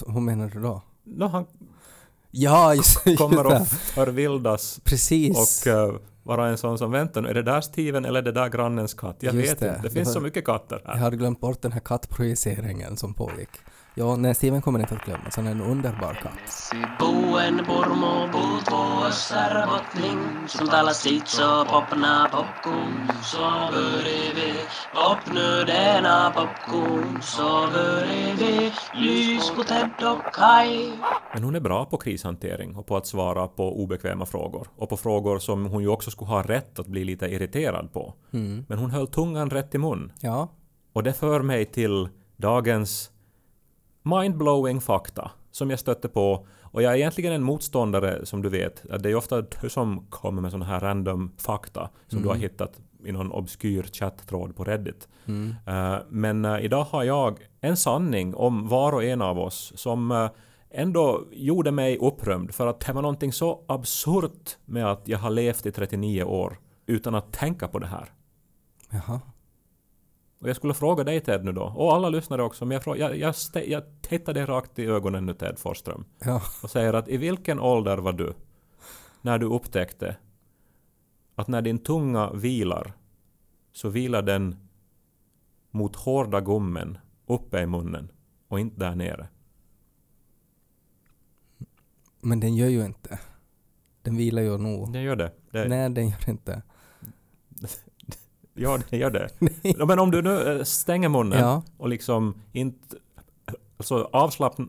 Hur, 0.07 0.21
menar 0.21 0.49
du 0.49 0.61
då? 0.61 0.83
No, 1.05 1.25
han 1.25 1.47
Ja, 2.39 2.75
just, 2.75 3.19
kommer 3.19 3.45
att 3.45 3.69
förvildas 3.69 4.81
Precis. 4.85 5.67
och 5.67 5.73
uh, 5.73 5.99
vara 6.23 6.49
en 6.49 6.59
sån 6.59 6.79
som 6.79 6.91
väntar 6.91 7.21
nu, 7.23 7.29
är 7.29 7.35
det 7.35 7.43
där 7.43 7.61
Steven 7.61 8.05
eller 8.05 8.19
är 8.19 8.25
det 8.25 8.33
där 8.33 8.49
grannens 8.49 8.95
katt? 8.95 9.17
Jag 9.21 9.35
Just 9.35 9.53
vet 9.53 9.59
det. 9.61 9.69
inte, 9.69 9.81
det 9.83 9.91
finns 9.91 10.07
var- 10.09 10.15
så 10.15 10.21
mycket 10.21 10.45
katter 10.45 10.81
Jag 10.85 10.91
här. 10.93 10.99
hade 10.99 11.17
glömt 11.17 11.41
bort 11.41 11.63
den 11.63 11.73
här 11.73 11.81
kattprojiceringen 11.81 12.97
som 12.97 13.15
pågick. 13.15 13.49
Ja, 13.99 14.17
nej, 14.17 14.35
Steven 14.35 14.63
kommer 14.63 14.79
inte 14.81 14.95
att 14.95 15.05
glömmas. 15.05 15.37
Han 15.37 15.47
är 15.47 15.51
en 15.51 15.61
underbar 15.61 16.15
katt. 16.15 16.73
Buen 16.99 17.57
purmu 17.65 18.33
puutuossa 18.33 19.67
bottling 19.67 20.49
Som 20.49 20.69
talar 20.69 20.93
sitt 20.93 21.29
så 21.29 21.65
popna 21.65 22.29
popcorn 22.33 23.11
Så 23.23 23.39
börjar 23.73 24.35
vi 24.35 24.53
popnu 24.95 25.65
denna 25.67 26.31
popcorn 26.31 27.23
Så 27.23 27.69
börjar 27.73 28.37
vi 28.37 28.73
lys 28.95 29.51
på 29.51 29.63
Ted 29.63 29.91
och 30.03 30.35
Kai 30.35 30.93
Men 31.35 31.45
hon 31.45 31.55
är 31.55 31.61
bra 31.61 31.85
på 31.85 31.97
krishantering 31.97 32.77
och 32.77 32.87
på 32.87 32.97
att 32.97 33.07
svara 33.07 33.49
på 33.49 33.83
obekväma 33.83 34.27
frågor. 34.27 34.69
Och 34.77 34.89
på 34.89 34.97
frågor 34.97 35.39
som 35.39 35.67
hon 35.67 35.83
ju 35.83 35.89
också 35.89 36.11
skulle 36.11 36.31
ha 36.31 36.43
rätt 36.43 36.79
att 36.79 36.87
bli 36.87 37.05
lite 37.05 37.27
irriterad 37.27 37.93
på. 37.93 38.15
Men 38.69 38.79
hon 38.79 38.91
höll 38.91 39.07
tungan 39.07 39.51
rätt 39.51 39.75
i 39.75 39.79
mun. 39.79 40.13
Ja, 40.21 40.49
Och 40.93 41.03
det 41.03 41.13
för 41.13 41.43
mig 41.43 41.65
till 41.65 42.09
dagens 42.37 43.11
mindblowing 44.07 44.81
fakta 44.81 45.31
som 45.51 45.71
jag 45.71 45.79
stötte 45.79 46.09
på. 46.09 46.47
Och 46.63 46.83
jag 46.83 46.93
är 46.93 46.97
egentligen 46.97 47.33
en 47.33 47.43
motståndare 47.43 48.27
som 48.27 48.43
du 48.43 48.49
vet. 48.49 48.91
att 48.91 49.03
Det 49.03 49.11
är 49.11 49.15
ofta 49.15 49.43
du 49.43 49.69
som 49.69 50.07
kommer 50.11 50.43
med 50.43 50.51
sådana 50.51 50.65
här 50.65 50.81
random 50.81 51.33
fakta 51.39 51.91
som 52.09 52.23
du 52.23 52.29
har 52.29 52.35
hittat 52.35 52.81
i 53.05 53.13
någon 53.13 53.33
obskyr 53.33 53.83
chatttråd 53.83 54.57
på 54.57 54.65
Reddit. 54.65 55.09
Eh, 55.67 55.97
men 56.09 56.45
eh, 56.45 56.65
idag 56.65 56.85
har 56.85 57.05
jag 57.05 57.39
en 57.61 57.77
sanning 57.77 58.35
om 58.35 58.69
var 58.69 58.93
och 58.93 59.05
en 59.05 59.23
av 59.23 59.39
oss 59.39 59.73
som 59.77 60.11
eh, 60.11 60.31
ändå 60.71 61.25
gjorde 61.33 61.71
mig 61.71 61.99
upprymd 61.99 62.55
för 62.55 62.67
att 62.67 62.81
det 62.81 62.93
var 62.93 63.03
någonting 63.03 63.33
så 63.33 63.65
absurt 63.69 64.57
med 64.65 64.91
att 64.91 65.09
jag 65.09 65.19
har 65.19 65.31
levt 65.31 65.67
i 65.67 65.73
39 65.73 66.23
år 66.23 66.59
utan 66.87 67.15
att 67.15 67.33
tänka 67.33 67.69
på 67.69 67.79
det 67.79 67.87
här. 67.87 68.13
jaha. 68.91 69.21
Och 70.39 70.49
jag 70.49 70.57
skulle 70.57 70.75
fråga 70.75 71.05
dig 71.05 71.21
Ted 71.21 71.45
nu 71.45 71.53
då, 71.53 71.63
och 71.63 71.95
alla 71.95 72.09
lyssnare 72.09 72.43
också, 72.43 72.65
men 72.65 72.75
jag, 72.75 72.83
frå- 72.83 72.97
jag, 72.97 73.17
jag, 73.17 73.35
jag 73.69 74.03
tittar 74.03 74.35
dig 74.35 74.45
rakt 74.45 74.79
i 74.79 74.87
ögonen 74.87 75.27
nu 75.27 75.35
Ted 75.35 75.59
Forsström 75.59 76.05
Ja. 76.19 76.43
och 76.63 76.71
säger 76.71 76.93
att 76.93 77.09
i 77.09 77.17
vilken 77.17 77.61
ålder 77.61 77.99
var 77.99 78.13
du 78.13 78.35
när 79.23 79.39
du 79.39 79.47
upptäckte 79.47 80.17
att 81.35 81.49
när 81.49 81.63
din 81.63 81.79
tunga 81.79 82.33
vilar 82.33 82.93
så 83.73 83.89
vilar 83.89 84.23
den 84.23 84.69
mot 85.71 85.97
hårda 85.97 86.41
gommen 86.41 86.99
uppe 87.27 87.61
i 87.61 87.67
munnen 87.67 88.13
och 88.49 88.61
inte 88.61 88.81
där 88.81 88.95
nere. 88.95 89.29
Men 92.21 92.41
den 92.41 92.55
gör 92.57 92.69
ju 92.69 92.85
inte. 92.87 93.19
Den 94.03 94.17
vilar 94.17 94.43
ju 94.43 94.59
nog. 94.59 94.93
Det 94.93 95.01
gör 95.03 95.17
det. 95.17 95.33
det 95.51 95.69
Nej, 95.69 95.91
den 95.91 96.09
gör 96.09 96.29
inte. 96.31 96.63
Ja, 98.57 98.79
det 98.91 98.97
gör 98.97 99.11
det. 99.11 99.29
Ja, 99.63 99.87
Men 99.87 99.99
om 99.99 100.11
du 100.11 100.23
nu 100.23 100.59
eh, 100.59 100.63
stänger 100.65 101.09
munnen 101.09 101.39
Ja. 101.39 101.63
och 101.79 101.89
liksom 101.89 102.35
inte... 102.53 102.97
Alltså 103.77 104.09
avslappn... 104.13 104.69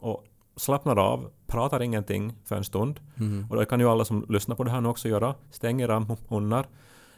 Och 0.00 0.24
slappnar 0.56 0.96
av, 0.98 1.30
pratar 1.46 1.82
ingenting 1.82 2.34
för 2.44 2.56
en 2.56 2.64
stund. 2.64 3.00
Mm. 3.18 3.46
Och 3.50 3.56
det 3.56 3.66
kan 3.66 3.80
ju 3.80 3.88
alla 3.88 4.04
som 4.04 4.26
lyssnar 4.28 4.56
på 4.56 4.64
det 4.64 4.70
här 4.70 4.80
nu 4.80 4.88
också 4.88 5.08
göra. 5.08 5.34
Stäng 5.50 5.80
era 5.80 6.06
munnar. 6.28 6.66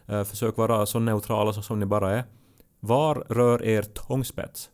Eh, 0.06 0.24
försök 0.24 0.56
vara 0.56 0.86
så 0.86 0.98
neutrala 0.98 1.52
som 1.52 1.80
ni 1.80 1.86
bara 1.86 2.16
är. 2.18 2.24
Var 2.80 3.14
rör 3.28 3.62
er 3.62 3.82
tångspets? 3.82 4.70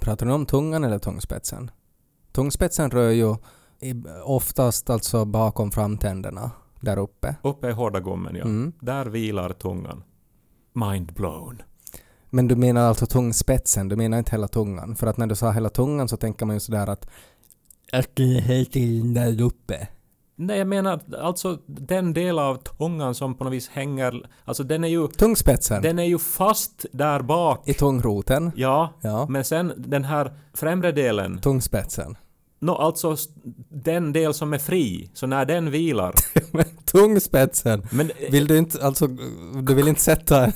Pratar 0.00 0.26
du 0.26 0.32
om 0.32 0.46
tungan 0.46 0.84
eller 0.84 0.98
tångspetsen? 0.98 1.70
Tångspetsen 2.32 2.90
rör 2.90 3.10
ju 3.10 3.36
oftast 4.24 4.90
alltså 4.90 5.24
bakom 5.24 5.70
framtänderna 5.70 6.50
där 6.82 6.98
uppe. 6.98 7.34
Uppe 7.42 7.68
i 7.68 7.72
hårda 7.72 8.00
gommen, 8.00 8.36
ja. 8.36 8.44
Mm. 8.44 8.72
Där 8.80 9.06
vilar 9.06 9.52
tungan. 9.52 10.02
Mind 10.72 11.12
blown. 11.12 11.62
Men 12.30 12.48
du 12.48 12.56
menar 12.56 12.82
alltså 12.88 13.06
tungspetsen, 13.06 13.88
du 13.88 13.96
menar 13.96 14.18
inte 14.18 14.30
hela 14.30 14.48
tungan? 14.48 14.96
För 14.96 15.06
att 15.06 15.16
när 15.16 15.26
du 15.26 15.34
sa 15.34 15.50
hela 15.50 15.68
tungan 15.68 16.08
så 16.08 16.16
tänker 16.16 16.46
man 16.46 16.56
ju 16.56 16.60
sådär 16.60 16.86
att 16.86 17.08
att 17.92 18.08
det 18.16 18.36
är 18.36 18.40
helt 18.40 18.72
där 19.14 19.42
uppe. 19.42 19.88
Nej, 20.36 20.58
jag 20.58 20.66
menar 20.66 21.00
alltså 21.18 21.58
den 21.66 22.12
del 22.12 22.38
av 22.38 22.56
tungan 22.56 23.14
som 23.14 23.34
på 23.34 23.44
något 23.44 23.52
vis 23.52 23.68
hänger... 23.68 24.30
Alltså 24.44 24.62
den 24.64 24.84
är 24.84 24.88
ju... 24.88 25.08
Tungspetsen? 25.08 25.82
Den 25.82 25.98
är 25.98 26.04
ju 26.04 26.18
fast 26.18 26.86
där 26.92 27.22
bak. 27.22 27.68
I 27.68 27.74
tungroten? 27.74 28.52
Ja, 28.56 28.92
Ja. 29.00 29.26
men 29.28 29.44
sen 29.44 29.72
den 29.76 30.04
här 30.04 30.32
främre 30.54 30.92
delen, 30.92 31.38
Tungspetsen. 31.38 32.16
No, 32.62 32.70
alltså 32.70 33.16
den 33.68 34.12
del 34.12 34.34
som 34.34 34.52
är 34.52 34.58
fri, 34.58 35.10
så 35.14 35.26
när 35.26 35.44
den 35.44 35.70
vilar. 35.70 36.14
Men 36.50 36.64
tungspetsen! 36.84 37.86
Men 37.92 38.10
Vill 38.30 38.46
du 38.46 38.58
inte, 38.58 38.86
alltså, 38.86 39.06
du 39.62 39.74
vill 39.74 39.88
inte 39.88 40.00
sätta 40.00 40.44
en, 40.44 40.52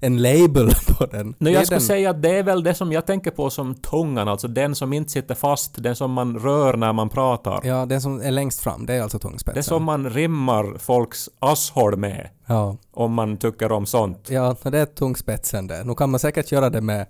en 0.00 0.22
label 0.22 0.70
på 0.98 1.06
den? 1.06 1.34
no, 1.38 1.48
jag 1.50 1.66
skulle 1.66 1.80
säga 1.80 2.10
att 2.10 2.22
det 2.22 2.30
är 2.38 2.42
väl 2.42 2.62
det 2.62 2.74
som 2.74 2.92
jag 2.92 3.06
tänker 3.06 3.30
på 3.30 3.50
som 3.50 3.74
tungan, 3.74 4.28
alltså 4.28 4.48
den 4.48 4.74
som 4.74 4.92
inte 4.92 5.10
sitter 5.10 5.34
fast, 5.34 5.82
den 5.82 5.96
som 5.96 6.12
man 6.12 6.38
rör 6.38 6.76
när 6.76 6.92
man 6.92 7.08
pratar. 7.08 7.60
Ja, 7.64 7.86
den 7.86 8.00
som 8.00 8.20
är 8.20 8.30
längst 8.30 8.60
fram, 8.60 8.86
det 8.86 8.94
är 8.94 9.02
alltså 9.02 9.18
tungspetsen. 9.18 9.54
Det 9.58 9.62
som 9.62 9.84
man 9.84 10.10
rimmar 10.10 10.78
folks 10.78 11.28
asshål 11.38 11.96
med, 11.96 12.28
Ja, 12.46 12.76
om 12.90 13.12
man 13.14 13.36
tycker 13.36 13.72
om 13.72 13.86
sånt. 13.86 14.26
ja 14.30 14.56
det 14.62 14.78
är 14.78 14.86
tungspetsen 14.86 15.66
det. 15.66 15.84
Nu 15.84 15.94
kan 15.94 16.10
man 16.10 16.20
säkert 16.20 16.52
göra 16.52 16.70
det 16.70 16.80
med 16.80 17.06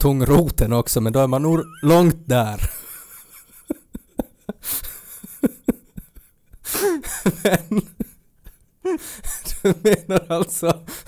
tungroten 0.00 0.72
också, 0.72 1.00
men 1.00 1.12
då 1.12 1.20
är 1.20 1.26
man 1.26 1.42
nog 1.42 1.60
långt 1.82 2.18
där. 2.26 2.70
Men 7.44 7.80
du 9.62 9.74
menar 9.82 10.26
alltså 10.32 10.66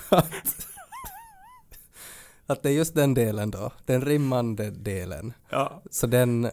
att, 0.09 0.67
att 2.47 2.63
det 2.63 2.69
är 2.69 2.73
just 2.73 2.95
den 2.95 3.15
delen 3.15 3.51
då, 3.51 3.71
den 3.85 4.03
rimmande 4.05 4.71
delen. 4.71 5.33
Ja, 5.51 5.83
Så 5.91 6.07
den 6.07 6.51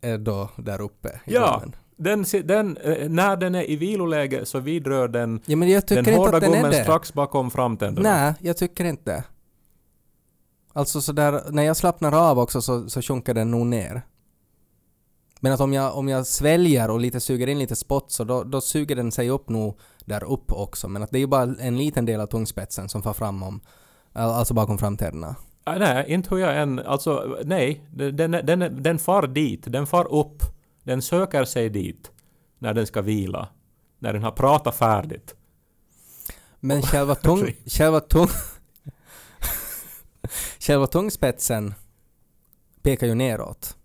är 0.00 0.18
då 0.18 0.50
där 0.56 0.80
uppe 0.80 1.08
i 1.08 1.34
ja 1.34 1.52
gommen. 1.54 1.76
den, 1.96 2.24
den, 2.44 2.76
eh, 2.76 3.08
när 3.08 3.36
den 3.36 3.54
är 3.54 3.70
i 3.70 3.76
viloläge 3.76 4.46
så 4.46 4.58
vidrör 4.60 5.08
den 5.08 5.40
Ja 5.46 5.56
men 5.56 5.68
jag 5.68 5.86
tycker 5.86 6.02
den 6.02 6.14
inte 6.14 6.20
hårda 6.20 6.36
att 6.36 6.42
den 6.42 6.54
är 6.64 6.70
det. 6.70 6.82
strax 6.82 7.12
bakom 7.12 7.50
framtänderna. 7.50 8.10
Nej, 8.16 8.34
jag 8.40 8.56
tycker 8.56 8.84
inte. 8.84 9.24
Alltså 10.72 11.00
sådär, 11.00 11.42
när 11.50 11.62
jag 11.62 11.76
slappnar 11.76 12.30
av 12.30 12.38
också 12.38 12.62
så, 12.62 12.88
så 12.90 13.02
sjunker 13.02 13.34
den 13.34 13.50
nog 13.50 13.66
ner. 13.66 14.02
Men 15.40 15.52
att 15.52 15.60
om 15.60 15.72
jag, 15.72 15.96
om 15.96 16.08
jag 16.08 16.26
sväljer 16.26 16.90
och 16.90 17.00
lite 17.00 17.20
suger 17.20 17.46
in 17.46 17.58
lite 17.58 17.76
spott 17.76 18.12
så 18.12 18.24
då, 18.24 18.44
då 18.44 18.60
suger 18.60 18.96
den 18.96 19.12
sig 19.12 19.30
upp 19.30 19.48
nog 19.48 19.78
där 20.04 20.24
upp 20.24 20.52
också. 20.52 20.88
Men 20.88 21.02
att 21.02 21.10
det 21.10 21.18
är 21.18 21.20
ju 21.20 21.26
bara 21.26 21.54
en 21.60 21.76
liten 21.76 22.04
del 22.04 22.20
av 22.20 22.26
tungspetsen 22.26 22.88
som 22.88 23.02
far 23.02 23.12
fram 23.12 23.42
om, 23.42 23.60
alltså 24.12 24.54
bakom 24.54 24.78
framtänderna. 24.78 25.36
Ah, 25.68 25.78
nej, 25.78 26.04
inte 26.08 26.34
hur 26.34 26.42
jag 26.42 26.56
än... 26.62 26.78
Alltså, 26.78 27.38
nej. 27.44 27.86
Den, 27.90 28.30
den, 28.30 28.82
den, 28.82 28.98
far 28.98 29.26
dit. 29.26 29.62
Den 29.66 29.86
far 29.86 30.12
upp. 30.12 30.42
Den 30.82 31.02
söker 31.02 31.44
sig 31.44 31.68
dit. 31.68 32.10
När 32.58 32.74
den 32.74 32.86
ska 32.86 33.02
vila. 33.02 33.48
När 33.98 34.12
den 34.12 34.22
har 34.22 34.30
pratat 34.30 34.76
färdigt. 34.76 35.34
Men 36.60 36.82
själva 36.82 37.14
tung... 37.14 37.54
själva 37.66 38.00
tung... 38.00 38.28
själva 40.60 40.86
tungspetsen 40.86 41.74
pekar 42.82 43.06
ju 43.06 43.14
neråt. 43.14 43.76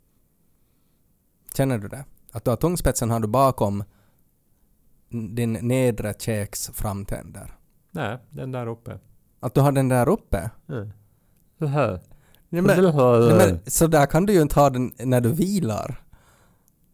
Känner 1.53 1.77
du 1.77 1.87
det? 1.87 2.05
Att 2.31 2.43
du 2.45 2.49
har 2.49 2.57
tungspetsen 2.57 3.11
har 3.11 3.19
du 3.19 3.27
bakom 3.27 3.83
din 5.09 5.53
nedre 5.53 6.13
käks 6.19 6.69
framtänder? 6.73 7.57
Nej, 7.91 8.17
den 8.29 8.51
där 8.51 8.67
uppe. 8.67 8.99
Att 9.39 9.53
du 9.53 9.61
har 9.61 9.71
den 9.71 9.89
där 9.89 10.09
uppe? 10.09 10.49
Så 11.59 11.65
här. 11.65 11.99
Nej, 12.49 12.61
men, 12.61 12.77
nej, 12.83 13.37
men 13.37 13.59
så 13.65 13.87
där 13.87 14.05
kan 14.05 14.25
du 14.25 14.33
ju 14.33 14.41
inte 14.41 14.59
ha 14.59 14.69
den 14.69 14.91
när 14.97 15.21
du 15.21 15.31
vilar. 15.31 16.03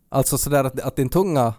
Alltså 0.10 0.38
sådär 0.38 0.64
att, 0.64 0.80
att 0.80 0.96
din 0.96 1.10
tunga 1.10 1.54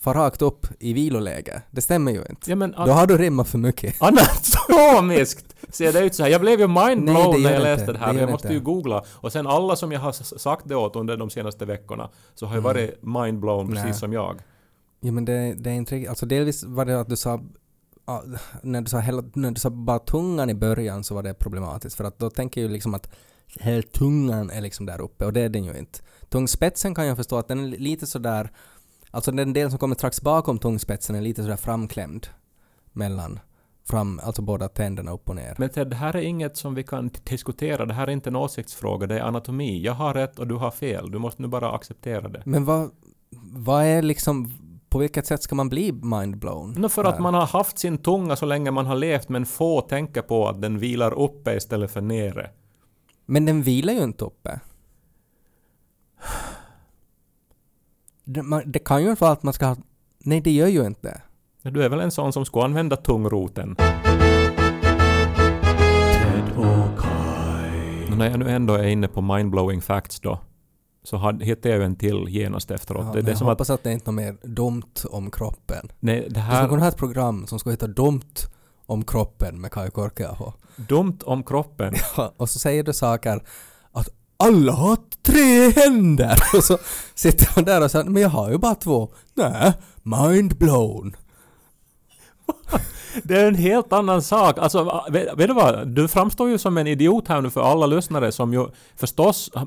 far 0.00 0.14
rakt 0.14 0.42
upp 0.42 0.66
i 0.78 0.92
viloläge. 0.92 1.62
Det 1.70 1.80
stämmer 1.80 2.12
ju 2.12 2.24
inte. 2.30 2.50
Ja 2.50 2.56
men 2.56 2.70
Då 2.70 2.92
har 2.92 3.06
du 3.06 3.18
rimmat 3.18 3.48
för 3.48 3.58
mycket. 3.58 3.96
anatomiskt 4.02 5.56
ser 5.74 5.92
det 5.92 6.00
ut 6.00 6.14
så 6.14 6.22
här. 6.22 6.30
Jag 6.30 6.40
blev 6.40 6.60
ju 6.60 6.66
mindblown 6.66 7.42
när 7.42 7.52
jag 7.52 7.62
läste 7.62 7.82
inte. 7.82 7.92
det 7.92 7.98
här. 7.98 8.12
Det 8.12 8.20
jag 8.20 8.30
måste 8.30 8.46
inte. 8.46 8.54
ju 8.54 8.60
googla. 8.60 9.04
Och 9.10 9.32
sen 9.32 9.46
alla 9.46 9.76
som 9.76 9.92
jag 9.92 10.00
har 10.00 10.12
sagt 10.38 10.68
det 10.68 10.76
åt 10.76 10.96
under 10.96 11.16
de 11.16 11.30
senaste 11.30 11.64
veckorna 11.64 12.10
så 12.34 12.46
har 12.46 12.54
ju 12.54 12.60
varit 12.60 13.02
mindblown 13.02 13.72
precis 13.72 13.98
som 13.98 14.12
jag. 14.12 14.40
Ja 15.00 15.12
men 15.12 15.24
det, 15.24 15.54
det 15.54 15.70
är 15.70 15.74
inte 15.74 15.94
riktigt, 15.94 16.08
alltså 16.08 16.26
delvis 16.26 16.64
var 16.64 16.84
det 16.84 17.00
att 17.00 17.08
du 17.08 17.16
sa 17.16 17.40
när 18.62 18.80
du 18.80 18.90
sa, 18.90 18.98
hela, 18.98 19.24
när 19.34 19.50
du 19.50 19.60
sa 19.60 19.70
bara 19.70 19.98
tungan 19.98 20.50
i 20.50 20.54
början 20.54 21.04
så 21.04 21.14
var 21.14 21.22
det 21.22 21.34
problematiskt 21.34 21.96
för 21.96 22.04
att 22.04 22.18
då 22.18 22.30
tänker 22.30 22.60
jag 22.60 22.68
ju 22.68 22.72
liksom 22.72 22.94
att 22.94 23.10
hela 23.60 23.82
tungan 23.82 24.50
är 24.50 24.60
liksom 24.60 24.86
där 24.86 25.00
uppe 25.00 25.24
och 25.24 25.32
det 25.32 25.40
är 25.40 25.48
den 25.48 25.64
ju 25.64 25.78
inte. 25.78 25.98
Tungspetsen 26.28 26.94
kan 26.94 27.06
jag 27.06 27.16
förstå 27.16 27.38
att 27.38 27.48
den 27.48 27.60
är 27.64 27.78
lite 27.78 28.06
sådär, 28.06 28.50
alltså 29.10 29.32
den 29.32 29.52
del 29.52 29.70
som 29.70 29.78
kommer 29.78 29.94
strax 29.94 30.22
bakom 30.22 30.58
tungspetsen 30.58 31.16
är 31.16 31.20
lite 31.20 31.42
sådär 31.42 31.56
framklämd 31.56 32.26
mellan, 32.92 33.40
fram, 33.88 34.20
alltså 34.24 34.42
båda 34.42 34.68
tänderna 34.68 35.10
upp 35.12 35.28
och 35.28 35.36
ner. 35.36 35.54
Men 35.58 35.68
Ted, 35.68 35.90
det 35.90 35.96
här 35.96 36.16
är 36.16 36.20
inget 36.20 36.56
som 36.56 36.74
vi 36.74 36.82
kan 36.82 37.10
diskutera. 37.24 37.86
Det 37.86 37.94
här 37.94 38.06
är 38.06 38.12
inte 38.12 38.30
en 38.30 38.36
åsiktsfråga, 38.36 39.06
det 39.06 39.18
är 39.18 39.22
anatomi. 39.22 39.82
Jag 39.82 39.92
har 39.92 40.14
rätt 40.14 40.38
och 40.38 40.46
du 40.46 40.54
har 40.54 40.70
fel. 40.70 41.10
Du 41.10 41.18
måste 41.18 41.42
nu 41.42 41.48
bara 41.48 41.72
acceptera 41.72 42.28
det. 42.28 42.42
Men 42.46 42.64
vad, 42.64 42.90
vad 43.52 43.84
är 43.84 44.02
liksom, 44.02 44.52
på 44.88 44.98
vilket 44.98 45.26
sätt 45.26 45.42
ska 45.42 45.54
man 45.54 45.68
bli 45.68 45.92
mindblown? 45.92 46.74
Nå, 46.78 46.88
för 46.88 47.04
att 47.04 47.14
där? 47.14 47.22
man 47.22 47.34
har 47.34 47.46
haft 47.46 47.78
sin 47.78 47.98
tunga 47.98 48.36
så 48.36 48.46
länge 48.46 48.70
man 48.70 48.86
har 48.86 48.96
levt 48.96 49.28
men 49.28 49.46
få 49.46 49.80
tänker 49.80 50.22
på 50.22 50.48
att 50.48 50.62
den 50.62 50.78
vilar 50.78 51.18
uppe 51.18 51.56
istället 51.56 51.90
för 51.90 52.00
nere. 52.00 52.50
Men 53.26 53.46
den 53.46 53.62
vilar 53.62 53.92
ju 53.92 54.02
inte 54.02 54.24
uppe. 54.24 54.60
Det, 58.32 58.42
man, 58.42 58.62
det 58.66 58.78
kan 58.78 59.02
ju 59.02 59.10
inte 59.10 59.20
vara 59.24 59.32
att 59.32 59.42
man 59.42 59.52
ska 59.54 59.66
ha... 59.66 59.76
Nej, 60.18 60.40
det 60.40 60.50
gör 60.50 60.66
ju 60.66 60.86
inte 60.86 61.20
det. 61.62 61.70
Du 61.70 61.82
är 61.84 61.88
väl 61.88 62.00
en 62.00 62.10
sån 62.10 62.32
som 62.32 62.44
skulle 62.44 62.64
använda 62.64 62.96
tungroten? 62.96 63.76
Och 68.10 68.16
när 68.16 68.30
jag 68.30 68.38
nu 68.38 68.50
ändå 68.50 68.74
är 68.74 68.84
inne 68.88 69.08
på 69.08 69.20
mindblowing 69.20 69.80
facts 69.80 70.20
då, 70.20 70.38
så 71.02 71.16
had- 71.16 71.42
hittade 71.42 71.68
jag 71.68 71.78
ju 71.78 71.84
en 71.84 71.96
till 71.96 72.24
genast 72.28 72.70
efteråt. 72.70 73.04
Ja, 73.06 73.12
det, 73.12 73.22
det 73.22 73.28
är 73.28 73.30
jag 73.30 73.38
som 73.38 73.46
att, 73.48 73.52
hoppas 73.52 73.70
att 73.70 73.82
det 73.84 73.92
inte 73.92 74.10
är 74.10 74.12
något 74.12 74.22
mer 74.24 74.36
dumt 74.42 74.94
om 75.10 75.30
kroppen. 75.30 75.88
nej, 76.00 76.16
det 76.20 76.24
Du 76.24 76.30
skulle 76.30 76.42
här, 76.44 76.68
kunna 76.68 76.80
ha 76.80 76.88
ett 76.88 76.96
program 76.96 77.46
som 77.46 77.58
ska 77.58 77.70
heta 77.70 77.86
Dumt 77.86 78.20
om 78.86 79.04
kroppen 79.04 79.60
med 79.60 79.72
Kaj 79.72 79.90
Korkeaho. 79.90 80.52
dumt 80.76 81.18
om 81.24 81.42
kroppen. 81.42 81.94
Ja, 82.16 82.32
och 82.36 82.50
så 82.50 82.58
säger 82.58 82.82
du 82.84 82.92
saker 82.92 83.42
att 83.92 84.08
alla 84.40 84.72
har 84.72 84.96
tre 85.22 85.70
händer! 85.82 86.36
Och 86.56 86.64
så 86.64 86.78
sitter 87.14 87.48
man 87.56 87.64
där 87.64 87.84
och 87.84 87.90
säger 87.90 88.04
men 88.04 88.22
jag 88.22 88.28
har 88.30 88.50
ju 88.50 88.58
bara 88.58 88.74
två. 88.74 89.08
Nej, 89.34 89.72
mindblown. 90.02 91.16
Det 93.22 93.36
är 93.40 93.48
en 93.48 93.54
helt 93.54 93.92
annan 93.92 94.22
sak. 94.22 94.58
Alltså, 94.58 95.02
vet, 95.10 95.38
vet 95.38 95.48
du 95.48 95.54
vad? 95.54 95.88
Du 95.88 96.08
framstår 96.08 96.48
ju 96.48 96.58
som 96.58 96.78
en 96.78 96.86
idiot 96.86 97.28
här 97.28 97.40
nu 97.40 97.50
för 97.50 97.60
alla 97.60 97.86
lyssnare 97.86 98.32
som 98.32 98.52
ju 98.52 98.66
förstås 98.96 99.50
äh, 99.56 99.64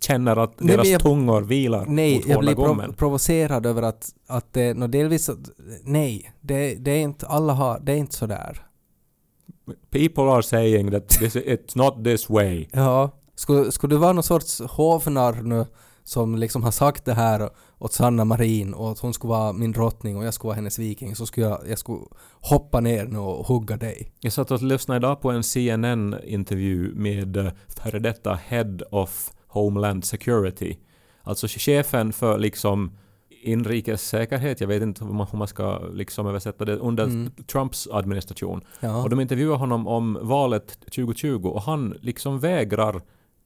känner 0.00 0.36
att 0.36 0.60
Nej, 0.60 0.76
deras 0.76 0.88
jag- 0.88 1.00
tungor 1.02 1.40
vilar 1.42 1.84
Nej, 1.88 2.14
mot 2.16 2.26
jag 2.26 2.40
blir 2.40 2.54
prov- 2.54 2.92
provocerad 2.96 3.66
över 3.66 3.82
att, 3.82 4.08
att 4.28 4.52
det, 4.52 4.74
no, 4.74 4.86
delvis, 4.86 5.30
nej, 5.82 6.32
det, 6.40 6.74
det 6.74 6.90
är 6.90 7.00
inte, 7.00 7.26
alla 7.26 7.52
har, 7.52 7.80
det 7.80 7.92
är 7.92 7.96
inte 7.96 8.16
sådär. 8.16 8.66
People 9.90 10.22
are 10.24 10.42
saying 10.42 10.90
that 10.90 11.08
this, 11.08 11.36
it's 11.36 11.78
not 11.78 12.04
this 12.04 12.30
way. 12.30 12.66
Ja. 12.72 13.10
Skulle, 13.34 13.72
skulle 13.72 13.94
du 13.94 13.98
vara 13.98 14.12
någon 14.12 14.22
sorts 14.22 14.60
hovnarr 14.60 15.42
nu 15.42 15.66
som 16.04 16.36
liksom 16.36 16.62
har 16.62 16.70
sagt 16.70 17.04
det 17.04 17.14
här 17.14 17.50
åt 17.78 17.92
Sanna 17.92 18.24
Marin 18.24 18.74
och 18.74 18.90
att 18.90 18.98
hon 18.98 19.14
skulle 19.14 19.28
vara 19.28 19.52
min 19.52 19.72
drottning 19.72 20.16
och 20.16 20.24
jag 20.24 20.34
skulle 20.34 20.48
vara 20.48 20.56
hennes 20.56 20.78
viking 20.78 21.16
så 21.16 21.26
skulle 21.26 21.46
jag, 21.46 21.60
jag 21.68 21.78
skulle 21.78 22.00
hoppa 22.40 22.80
ner 22.80 23.06
nu 23.06 23.18
och 23.18 23.46
hugga 23.46 23.76
dig. 23.76 24.12
Jag 24.20 24.32
satt 24.32 24.50
och 24.50 24.62
lyssnade 24.62 24.98
idag 24.98 25.20
på 25.20 25.30
en 25.30 25.42
CNN-intervju 25.42 26.94
med 26.94 27.36
eh, 27.36 27.52
före 27.68 27.98
detta 27.98 28.34
Head 28.34 28.78
of 28.90 29.32
Homeland 29.48 30.04
Security. 30.04 30.76
Alltså 31.22 31.46
chefen 31.48 32.12
för 32.12 32.38
liksom 32.38 32.96
inrikes 33.42 34.08
säkerhet, 34.08 34.60
jag 34.60 34.68
vet 34.68 34.82
inte 34.82 35.04
hur 35.04 35.12
man, 35.12 35.26
hur 35.30 35.38
man 35.38 35.48
ska 35.48 35.78
liksom 35.78 36.26
översätta 36.26 36.64
det, 36.64 36.76
under 36.76 37.04
Mm. 37.04 37.30
Trumps 37.52 37.88
administration. 37.92 38.60
Ja. 38.80 39.02
Och 39.02 39.10
de 39.10 39.20
intervjuar 39.20 39.56
honom 39.56 39.86
om 39.86 40.18
valet 40.22 40.80
2020 40.80 41.48
och 41.48 41.62
han 41.62 41.98
liksom 42.00 42.40
vägrar 42.40 43.02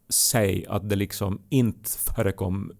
säga 0.08 0.72
att 0.72 0.88
det 0.88 0.96
liksom 0.96 1.42
inte 1.48 1.90
förekom 1.90 2.72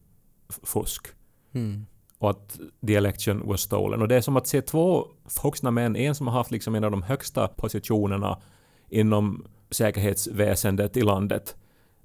fusk. 0.63 1.07
Mm. 1.53 1.87
Och 2.19 2.31
att 2.31 2.61
the 2.87 2.95
election 2.95 3.49
was 3.49 3.61
stolen. 3.61 4.03
Och 4.03 4.09
det 4.09 4.17
är 4.17 4.21
som 4.21 4.37
att 4.37 4.47
se 4.47 4.63
två 4.63 5.07
vuxna 5.43 5.71
män, 5.71 5.97
en 5.97 6.15
som 6.15 6.27
har 6.27 6.35
haft 6.35 6.51
liksom 6.51 6.75
en 6.75 6.85
av 6.85 6.91
de 6.91 7.03
högsta 7.03 7.49
positionerna 7.49 8.41
inom 8.89 9.47
säkerhetsväsendet 9.71 10.97
i 10.97 11.03
landet, 11.03 11.57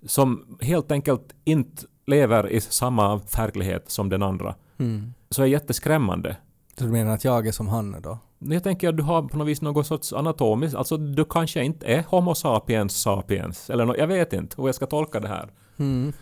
som 0.05 0.57
helt 0.61 0.91
enkelt 0.91 1.35
inte 1.43 1.83
lever 2.05 2.49
i 2.49 2.61
samma 2.61 3.15
verklighet 3.37 3.89
som 3.89 4.09
den 4.09 4.23
andra. 4.23 4.55
Mm. 4.77 5.13
Så 5.29 5.43
är 5.43 5.47
jätteskrämmande. 5.47 6.37
Så 6.77 6.83
du 6.83 6.91
menar 6.91 7.13
att 7.13 7.23
jag 7.23 7.47
är 7.47 7.51
som 7.51 7.67
han 7.67 8.01
då? 8.01 8.17
Jag 8.39 8.63
tänker 8.63 8.89
att 8.89 8.97
du 8.97 9.03
har 9.03 9.21
på 9.23 9.37
något 9.37 9.47
vis 9.47 9.61
något 9.61 9.87
sorts 9.87 10.13
anatomiskt, 10.13 10.75
alltså 10.75 10.97
du 10.97 11.25
kanske 11.25 11.63
inte 11.63 11.85
är 11.85 12.03
Homo 12.07 12.35
sapiens 12.35 13.01
sapiens, 13.01 13.69
eller 13.69 13.85
nå 13.85 13.95
jag 13.97 14.07
vet 14.07 14.33
inte 14.33 14.61
hur 14.61 14.67
jag 14.67 14.75
ska 14.75 14.85
tolka 14.85 15.19
det 15.19 15.27
här. 15.27 15.49
Mm. 15.77 16.13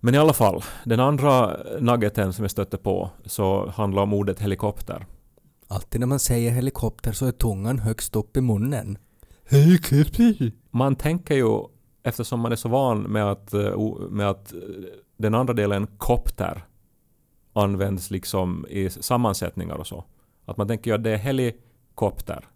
Men 0.00 0.14
i 0.14 0.18
alla 0.18 0.32
fall, 0.32 0.62
den 0.84 1.00
andra 1.00 1.56
nuggeten 1.80 2.32
som 2.32 2.44
jag 2.44 2.50
stötte 2.50 2.78
på 2.78 3.10
så 3.24 3.70
handlar 3.70 4.02
om 4.02 4.12
ordet 4.12 4.40
helikopter. 4.40 5.06
Alltid 5.68 6.00
när 6.00 6.06
man 6.06 6.18
säger 6.18 6.50
helikopter 6.50 7.12
så 7.12 7.26
är 7.26 7.32
tungan 7.32 7.78
högst 7.78 8.16
upp 8.16 8.36
i 8.36 8.40
munnen. 8.40 8.98
Helikopter! 9.48 10.52
Man 10.70 10.96
tänker 10.96 11.34
ju, 11.34 11.58
eftersom 12.02 12.40
man 12.40 12.52
är 12.52 12.56
så 12.56 12.68
van 12.68 13.02
med 13.02 13.30
att, 13.30 13.54
eh, 13.54 13.78
med 14.10 14.30
att 14.30 14.52
eh, 14.52 14.58
den 15.16 15.34
andra 15.34 15.54
delen 15.54 15.86
kopter 15.86 16.64
används 17.52 18.10
liksom 18.10 18.66
i 18.68 18.90
sammansättningar 18.90 19.74
och 19.74 19.86
så. 19.86 20.04
Att 20.44 20.56
man 20.56 20.68
tänker 20.68 20.94
att 20.94 21.04
det 21.04 21.10
är 21.10 21.16
helikopter. 21.16 22.48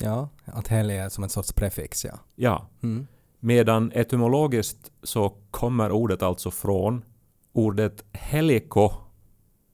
Ja, 0.00 0.28
att 0.44 0.68
heli 0.68 0.96
är 0.96 1.08
som 1.08 1.24
ett 1.24 1.30
sorts 1.32 1.52
prefix 1.52 2.04
ja. 2.04 2.18
Ja. 2.34 2.66
Mm. 2.82 3.06
Medan 3.40 3.92
etymologiskt 3.94 4.92
så 5.02 5.36
kommer 5.50 5.90
ordet 5.92 6.22
alltså 6.22 6.50
från 6.50 7.04
ordet 7.52 8.04
heliko 8.12 8.92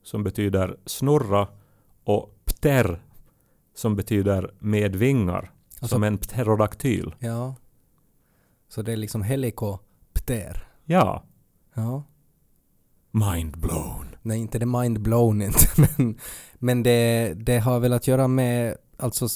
som 0.03 0.23
betyder 0.23 0.77
snurra 0.85 1.47
och 2.03 2.39
pter 2.45 3.01
som 3.75 3.95
betyder 3.95 4.53
med 4.59 4.95
vingar. 4.95 5.51
Alltså- 5.69 5.87
som 5.87 6.03
en 6.03 6.17
pterodaktyl. 6.17 7.15
Ja. 7.19 7.55
Så 8.69 8.81
det 8.81 8.91
är 8.91 8.97
liksom 8.97 9.23
helikopter. 9.23 10.67
Ja. 10.85 11.23
Ja. 11.73 12.03
Mind 13.11 13.57
blown. 13.57 14.08
Nej, 14.21 14.39
inte 14.39 14.59
det 14.59 14.65
mindblown 14.65 15.41
inte, 15.41 15.65
men, 15.97 16.17
men 16.59 16.83
det, 16.83 17.33
det 17.35 17.59
har 17.59 17.79
väl 17.79 17.93
att 17.93 18.07
göra 18.07 18.27
med, 18.27 18.75
alltså, 18.97 19.27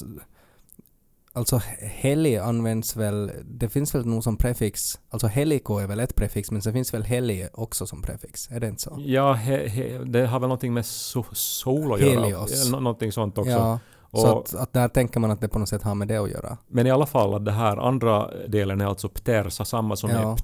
alltså 1.32 1.60
heli 1.80 2.38
används 2.38 2.96
väl, 2.96 3.30
det 3.44 3.68
finns 3.68 3.94
väl 3.94 4.06
nog 4.06 4.24
som 4.24 4.36
prefix, 4.36 4.98
alltså 5.10 5.26
heliko 5.26 5.78
är 5.78 5.86
väl 5.86 6.00
ett 6.00 6.14
prefix, 6.14 6.50
men 6.50 6.62
sen 6.62 6.72
finns 6.72 6.94
väl 6.94 7.02
heli 7.04 7.48
också 7.52 7.86
som 7.86 8.02
prefix, 8.02 8.50
är 8.50 8.60
det 8.60 8.68
inte 8.68 8.82
så? 8.82 8.96
Ja, 8.98 9.32
he, 9.32 9.68
he, 9.68 9.98
det 10.04 10.26
har 10.26 10.40
väl 10.40 10.48
någonting 10.48 10.74
med 10.74 10.86
so, 10.86 11.24
sol 11.32 11.92
att 11.92 12.00
göra. 12.00 12.20
Helios. 12.24 12.64
Ja, 12.64 12.70
nå- 12.70 12.80
någonting 12.80 13.12
sånt 13.12 13.38
också. 13.38 13.50
Ja, 13.50 13.78
Och- 14.00 14.20
så 14.20 14.38
att, 14.38 14.54
att 14.54 14.72
där 14.72 14.88
tänker 14.88 15.20
man 15.20 15.30
att 15.30 15.40
det 15.40 15.48
på 15.48 15.58
något 15.58 15.68
sätt 15.68 15.82
har 15.82 15.94
med 15.94 16.08
det 16.08 16.16
att 16.16 16.30
göra. 16.30 16.56
Men 16.68 16.86
i 16.86 16.90
alla 16.90 17.06
fall 17.06 17.34
att 17.34 17.44
det 17.44 17.52
här 17.52 17.76
andra 17.76 18.30
delen 18.48 18.80
är 18.80 18.86
alltså 18.86 19.08
pter, 19.08 19.48
så 19.48 19.64
samma 19.64 19.96
som 19.96 20.10
Ja. 20.10 20.32
är 20.32 20.36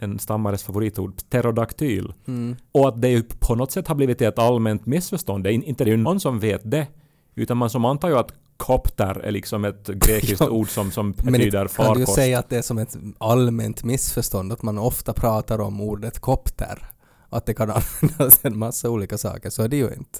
en 0.00 0.18
stammares 0.18 0.62
favoritord, 0.62 1.16
pterodaktyl. 1.30 2.12
Mm. 2.26 2.56
Och 2.72 2.88
att 2.88 3.00
det 3.02 3.08
ju 3.08 3.22
på 3.22 3.54
något 3.54 3.72
sätt 3.72 3.88
har 3.88 3.94
blivit 3.94 4.20
ett 4.22 4.38
allmänt 4.38 4.86
missförstånd. 4.86 5.44
Det 5.44 5.50
är 5.50 5.52
in- 5.52 5.62
inte 5.62 5.84
det 5.84 5.90
är 5.92 5.96
någon 5.96 6.20
som 6.20 6.38
vet 6.40 6.70
det. 6.70 6.86
Utan 7.34 7.56
man 7.56 7.70
som 7.70 7.84
antar 7.84 8.08
ju 8.08 8.16
att 8.18 8.32
kopter 8.56 9.20
är 9.20 9.30
liksom 9.30 9.64
ett 9.64 9.86
grekiskt 9.88 10.40
Ja, 10.40 10.48
ord 10.50 10.68
som, 10.70 10.90
som 10.90 11.14
Men 11.22 11.32
betyder 11.32 11.62
inte 11.62 11.74
kan 11.74 11.86
du 11.86 11.90
farkost. 11.98 12.14
säga 12.14 12.38
att 12.38 12.48
det 12.50 12.56
är 12.56 12.62
som 12.62 12.78
ett 12.78 12.96
allmänt 13.18 13.84
missförstånd 13.84 14.52
att 14.52 14.62
man 14.62 14.78
ofta 14.78 15.12
pratar 15.12 15.58
om 15.60 15.80
ordet 15.80 16.18
kopter. 16.18 16.86
Att 17.28 17.46
det 17.46 17.54
kan 17.54 17.70
användas 18.02 18.40
en 18.44 18.58
massa 18.58 18.90
olika 18.90 19.18
saker, 19.18 19.50
så 19.50 19.62
är 19.62 19.68
det 19.68 19.76
ju 19.76 19.86
inte. 19.94 20.18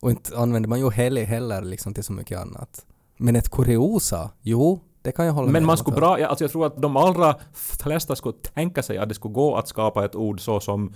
Och 0.00 0.10
inte 0.10 0.38
använder 0.38 0.68
man 0.68 0.78
ju 0.80 0.90
heli 0.90 1.24
heller 1.24 1.62
liksom 1.62 1.94
till 1.94 2.04
så 2.04 2.12
mycket 2.12 2.38
annat. 2.40 2.86
Men 3.16 3.36
ett 3.36 3.50
kuriosa, 3.50 4.30
jo, 4.42 4.80
det 5.06 5.12
kan 5.12 5.26
jag 5.26 5.32
hålla 5.32 5.50
Men 5.52 5.64
man 5.64 5.76
skulle 5.76 5.96
bra, 5.96 6.20
ja, 6.20 6.26
alltså 6.26 6.44
jag 6.44 6.50
tror 6.50 6.66
att 6.66 6.82
de 6.82 6.96
allra 6.96 7.36
flesta 7.82 8.16
skulle 8.16 8.36
tänka 8.54 8.82
sig 8.82 8.98
att 8.98 9.08
det 9.08 9.14
skulle 9.14 9.34
gå 9.34 9.56
att 9.56 9.68
skapa 9.68 10.04
ett 10.04 10.14
ord 10.14 10.40
så 10.40 10.60
som 10.60 10.94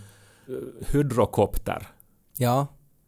eh, 0.49 0.55
hydrokopter. 0.93 1.87
Ja, 2.37 2.67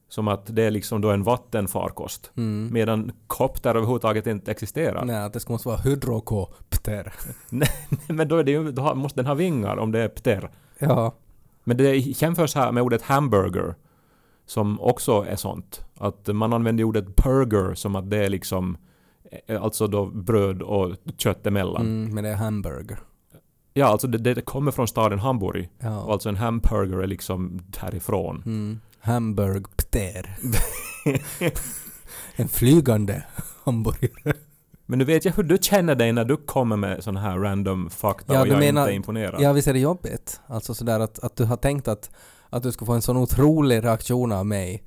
Som 0.09 0.29
att 0.29 0.57
det 0.57 0.63
är 0.63 0.71
liksom 0.71 1.01
då 1.01 1.11
en 1.11 1.23
vattenfarkost. 1.23 2.31
Medan 2.71 3.13
kopter 3.27 3.75
överhuvudtaget 3.75 4.27
inte 4.27 4.51
existerar. 4.51 5.05
Nej, 5.05 5.17
att 5.17 5.33
det 5.33 5.41
ska 5.41 5.53
måste 5.53 5.69
vara 5.69 5.79
hydrokopter. 5.79 7.13
Nej, 7.49 7.69
men 8.09 8.29
då, 8.29 8.37
är 8.37 8.45
det 8.45 8.51
ju, 8.51 8.73
då 8.73 8.95
måste 8.95 9.19
den 9.19 9.27
ha 9.27 9.35
vingar 9.35 9.77
om 9.77 9.93
det 9.93 10.01
är 10.01 10.09
pter. 10.09 10.51
Ja. 10.79 11.15
Men 11.65 11.77
det 11.77 11.97
jämförs 11.97 12.55
här 12.55 12.73
med 12.73 12.83
ordet 12.83 13.03
hamburger. 13.03 13.75
Som 14.47 14.81
också 14.81 15.25
är 15.29 15.37
sånt. 15.37 15.85
Att 15.99 16.29
man 16.29 16.53
använder 16.53 16.85
ordet 16.85 17.17
burger 17.17 17.75
som 17.75 17.97
att 17.97 18.11
det 18.11 18.25
är 18.25 18.29
liksom 18.29 18.77
Alltså 19.61 19.87
då 19.87 20.07
bröd 20.07 20.63
och 20.63 20.97
kött 21.17 21.47
emellan. 21.47 21.83
Mm, 21.83 22.15
men 22.15 22.25
det 22.25 22.31
är 22.31 22.35
hamburger. 22.35 22.99
Ja, 23.75 23.87
alltså 23.87 24.07
det, 24.07 24.35
det 24.35 24.41
kommer 24.43 24.71
från 24.73 24.89
staden 24.89 25.19
Hamburg. 25.19 25.69
Och 25.79 25.85
Ja. 25.85 26.13
alltså 26.13 26.29
en 26.29 26.37
hamburger 26.37 26.99
är 26.99 27.07
liksom 27.07 27.61
därifrån. 27.81 28.43
Mm. 28.47 28.81
Hamburgpter. 29.01 30.37
en 32.37 32.49
flygande 32.49 33.23
hamburgare. 33.65 34.33
Men 34.87 34.99
nu 34.99 35.05
vet 35.05 35.25
jag 35.25 35.33
hur 35.33 35.43
du 35.43 35.59
känner 35.61 35.95
dig 35.95 36.13
när 36.13 36.25
du 36.25 36.37
kommer 36.37 36.77
med 36.77 37.05
sån 37.05 37.17
här 37.17 37.39
random 37.39 37.91
fakta 37.91 38.35
Ja, 38.35 38.41
och 38.41 38.49
jag 38.49 38.59
menar- 38.59 38.83
inte 38.83 38.93
är 38.93 38.97
imponerad. 38.97 39.41
Ja, 39.43 39.53
visst 39.53 39.69
är 39.69 39.73
det 39.73 39.79
jobbigt? 39.81 40.41
Alltså 40.47 40.75
sådär 40.75 41.01
att, 41.01 41.19
att 41.19 41.37
du 41.37 41.45
har 41.45 41.57
tänkt 41.57 41.89
att, 41.89 42.11
att 42.51 42.63
du 42.63 42.73
ska 42.73 42.85
få 42.87 42.93
en 42.93 43.03
sån 43.03 43.17
otrolig 43.17 43.85
reaktion 43.85 44.33
av 44.33 44.47
mig 44.47 44.83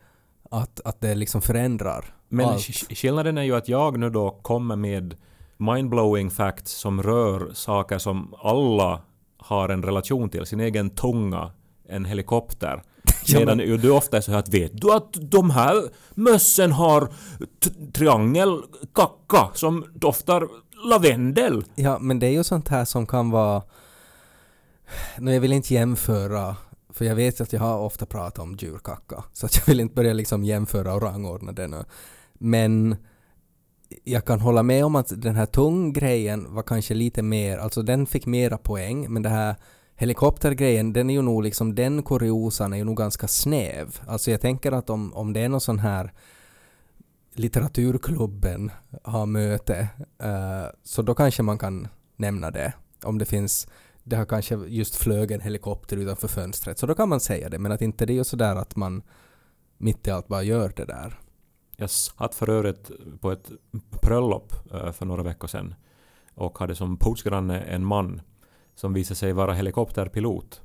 att, 0.51 0.81
att 0.85 1.01
det 1.01 1.15
liksom 1.15 1.41
förändrar 1.41 2.14
Men 2.29 2.45
allt. 2.49 2.57
sk- 2.59 2.95
skillnaden 2.95 3.37
är 3.37 3.43
ju 3.43 3.55
att 3.55 3.67
jag 3.69 3.97
nu 3.99 4.09
då 4.09 4.29
kommer 4.41 4.75
med 4.75 5.15
mindblowing 5.57 6.29
facts 6.31 6.71
som 6.71 7.03
rör 7.03 7.49
saker 7.53 7.97
som 7.97 8.33
alla 8.43 9.01
har 9.37 9.69
en 9.69 9.83
relation 9.83 10.29
till. 10.29 10.45
Sin 10.45 10.59
egen 10.59 10.89
tunga, 10.89 11.51
en 11.89 12.05
helikopter. 12.05 12.81
Ja, 13.27 13.39
Medan 13.39 13.57
men- 13.57 13.77
du 13.81 13.89
ofta 13.91 14.17
är 14.17 14.21
så 14.21 14.31
här 14.31 14.39
att 14.39 14.49
vet 14.49 14.81
du 14.81 14.93
att 14.93 15.13
de 15.21 15.49
här 15.49 15.83
mössen 16.13 16.71
har 16.71 17.09
triangelkacka 17.93 19.49
som 19.53 19.85
doftar 19.93 20.47
lavendel? 20.89 21.63
Ja, 21.75 21.97
men 21.99 22.19
det 22.19 22.27
är 22.27 22.31
ju 22.31 22.43
sånt 22.43 22.67
här 22.67 22.85
som 22.85 23.05
kan 23.05 23.29
vara... 23.31 23.61
Nu, 25.19 25.33
jag 25.33 25.41
vill 25.41 25.53
inte 25.53 25.73
jämföra, 25.73 26.55
för 26.89 27.05
jag 27.05 27.15
vet 27.15 27.41
att 27.41 27.53
jag 27.53 27.59
har 27.59 27.79
ofta 27.79 28.05
pratat 28.05 28.39
om 28.39 28.55
djurkacka, 28.59 29.23
så 29.33 29.45
att 29.45 29.55
jag 29.57 29.65
vill 29.65 29.79
inte 29.79 29.95
börja 29.95 30.13
liksom 30.13 30.43
jämföra 30.43 30.93
och 30.93 31.01
rangordna 31.01 31.51
det 31.51 31.67
nu. 31.67 31.83
Men 32.39 32.95
jag 34.03 34.25
kan 34.25 34.39
hålla 34.39 34.63
med 34.63 34.85
om 34.85 34.95
att 34.95 35.21
den 35.21 35.35
här 35.35 35.45
tunggrejen 35.45 36.53
var 36.53 36.63
kanske 36.63 36.93
lite 36.93 37.23
mer, 37.23 37.57
alltså 37.57 37.81
den 37.81 38.05
fick 38.05 38.25
mera 38.25 38.57
poäng, 38.57 39.13
men 39.13 39.21
det 39.21 39.29
här 39.29 39.55
helikoptergrejen, 39.95 40.93
den 40.93 41.09
är 41.09 41.13
ju 41.13 41.21
nog 41.21 41.43
liksom, 41.43 41.75
den 41.75 42.03
kuriosan 42.03 42.73
är 42.73 42.77
ju 42.77 42.83
nog 42.83 42.97
ganska 42.97 43.27
snäv. 43.27 43.99
Alltså 44.07 44.31
jag 44.31 44.41
tänker 44.41 44.71
att 44.71 44.89
om, 44.89 45.13
om 45.13 45.33
det 45.33 45.39
är 45.39 45.49
någon 45.49 45.61
sån 45.61 45.79
här 45.79 46.13
litteraturklubben 47.33 48.71
har 49.03 49.25
möte, 49.25 49.87
eh, 50.19 50.65
så 50.83 51.01
då 51.01 51.15
kanske 51.15 51.43
man 51.43 51.57
kan 51.57 51.87
nämna 52.15 52.51
det. 52.51 52.73
Om 53.03 53.17
det 53.17 53.25
finns, 53.25 53.67
det 54.03 54.15
har 54.15 54.25
kanske 54.25 54.55
just 54.55 54.95
flög 54.95 55.31
en 55.31 55.41
helikopter 55.41 55.97
utanför 55.97 56.27
fönstret, 56.27 56.79
så 56.79 56.85
då 56.85 56.95
kan 56.95 57.09
man 57.09 57.19
säga 57.19 57.49
det. 57.49 57.59
Men 57.59 57.71
att 57.71 57.81
inte 57.81 58.05
det 58.05 58.13
är 58.13 58.15
ju 58.15 58.23
sådär 58.23 58.55
att 58.55 58.75
man 58.75 59.03
mitt 59.77 60.07
i 60.07 60.11
allt 60.11 60.27
bara 60.27 60.43
gör 60.43 60.73
det 60.75 60.85
där. 60.85 61.19
Jag 61.77 61.89
satt 61.89 62.35
för 62.35 62.49
övrigt 62.49 62.91
på 63.21 63.31
ett 63.31 63.51
bröllop 64.01 64.53
eh, 64.73 64.91
för 64.91 65.05
några 65.05 65.23
veckor 65.23 65.47
sedan 65.47 65.75
och 66.33 66.57
hade 66.57 66.75
som 66.75 66.97
portsgranne 66.97 67.59
en 67.59 67.85
man 67.85 68.21
som 68.75 68.93
visade 68.93 69.15
sig 69.15 69.33
vara 69.33 69.53
helikopterpilot. 69.53 70.61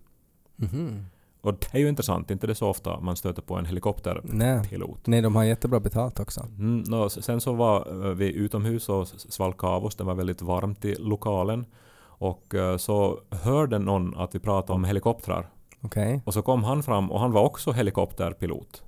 Mhm. 0.57 1.07
Och 1.43 1.55
det 1.55 1.67
är 1.73 1.79
ju 1.79 1.89
intressant, 1.89 2.31
inte 2.31 2.47
det 2.47 2.55
så 2.55 2.69
ofta 2.69 3.01
man 3.01 3.17
stöter 3.17 3.43
på 3.43 3.57
en 3.57 3.67
helikopterpilot. 3.67 4.33
Nej. 4.33 4.99
Nej, 5.05 5.23
de 5.23 5.37
har 5.37 5.45
jättebra 5.45 5.81
betalt 5.81 6.21
också. 6.21 6.47
Mm, 6.59 7.11
sen 7.11 7.41
så 7.41 7.53
var 7.53 8.07
eh, 8.07 8.15
vi 8.15 8.33
utomhus 8.33 8.89
och 8.89 9.09
svalkade 9.09 9.73
av 9.73 9.85
oss, 9.85 9.97
det 9.97 10.05
var 10.05 10.15
väldigt 10.15 10.43
varmt 10.43 10.85
i 10.85 10.95
lokalen. 10.95 11.67
Och 12.03 12.55
eh, 12.55 12.77
så 12.77 13.21
hörde 13.31 13.79
någon 13.79 14.19
att 14.19 14.35
vi 14.35 14.39
pratade 14.39 14.73
om 14.73 14.85
helikoptrar. 14.85 15.51
Okej. 15.81 16.23
Och 16.25 16.35
så 16.35 16.43
kom 16.43 16.65
han 16.65 16.83
fram 16.83 17.11
och 17.11 17.21
han 17.21 17.33
var 17.33 17.43
också 17.43 17.73
helikopterpilot. 17.73 18.83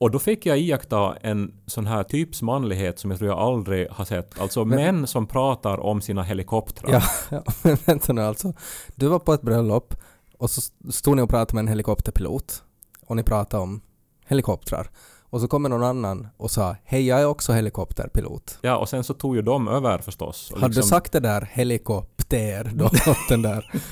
Och 0.00 0.10
då 0.10 0.18
fick 0.18 0.46
jag 0.46 0.58
iaktta 0.58 1.16
en 1.16 1.52
sån 1.66 1.86
här 1.86 2.02
typs 2.02 2.42
manlighet 2.42 2.98
som 2.98 3.10
jag 3.10 3.18
tror 3.18 3.30
jag 3.30 3.38
aldrig 3.38 3.88
har 3.90 4.04
sett. 4.04 4.40
Alltså 4.40 4.64
Men- 4.64 4.76
män 4.78 5.06
som 5.06 5.26
pratar 5.26 5.80
om 5.80 6.00
sina 6.00 6.22
helikoptrar. 6.22 6.90
Ja, 6.92 7.02
ja, 7.30 7.42
men 7.62 7.76
vänta 7.86 8.12
nu 8.12 8.22
alltså. 8.22 8.52
Du 8.94 9.06
var 9.06 9.18
på 9.18 9.32
ett 9.32 9.42
bröllop 9.42 9.94
och 10.38 10.50
så 10.50 10.60
stod 10.90 11.16
ni 11.16 11.22
och 11.22 11.28
pratade 11.30 11.54
med 11.54 11.62
en 11.62 11.68
helikopterpilot 11.68 12.62
och 13.06 13.16
ni 13.16 13.22
pratade 13.22 13.62
om 13.62 13.80
helikoptrar. 14.26 14.90
Och 15.30 15.40
så 15.40 15.48
kommer 15.48 15.68
någon 15.68 15.82
annan 15.82 16.28
och 16.36 16.50
sa 16.50 16.76
hej 16.84 17.06
jag 17.06 17.20
är 17.20 17.26
också 17.26 17.52
helikopterpilot. 17.52 18.58
Ja, 18.62 18.76
och 18.76 18.88
sen 18.88 19.04
så 19.04 19.14
tog 19.14 19.36
ju 19.36 19.42
de 19.42 19.68
över 19.68 19.98
förstås. 19.98 20.50
Hade 20.54 20.66
du 20.66 20.68
liksom- 20.68 20.82
sagt 20.88 21.12
det 21.12 21.20
där 21.20 21.48
helikopter 21.52 22.70
då 22.74 22.84
åt 22.84 23.18
den 23.28 23.42
där? 23.42 23.70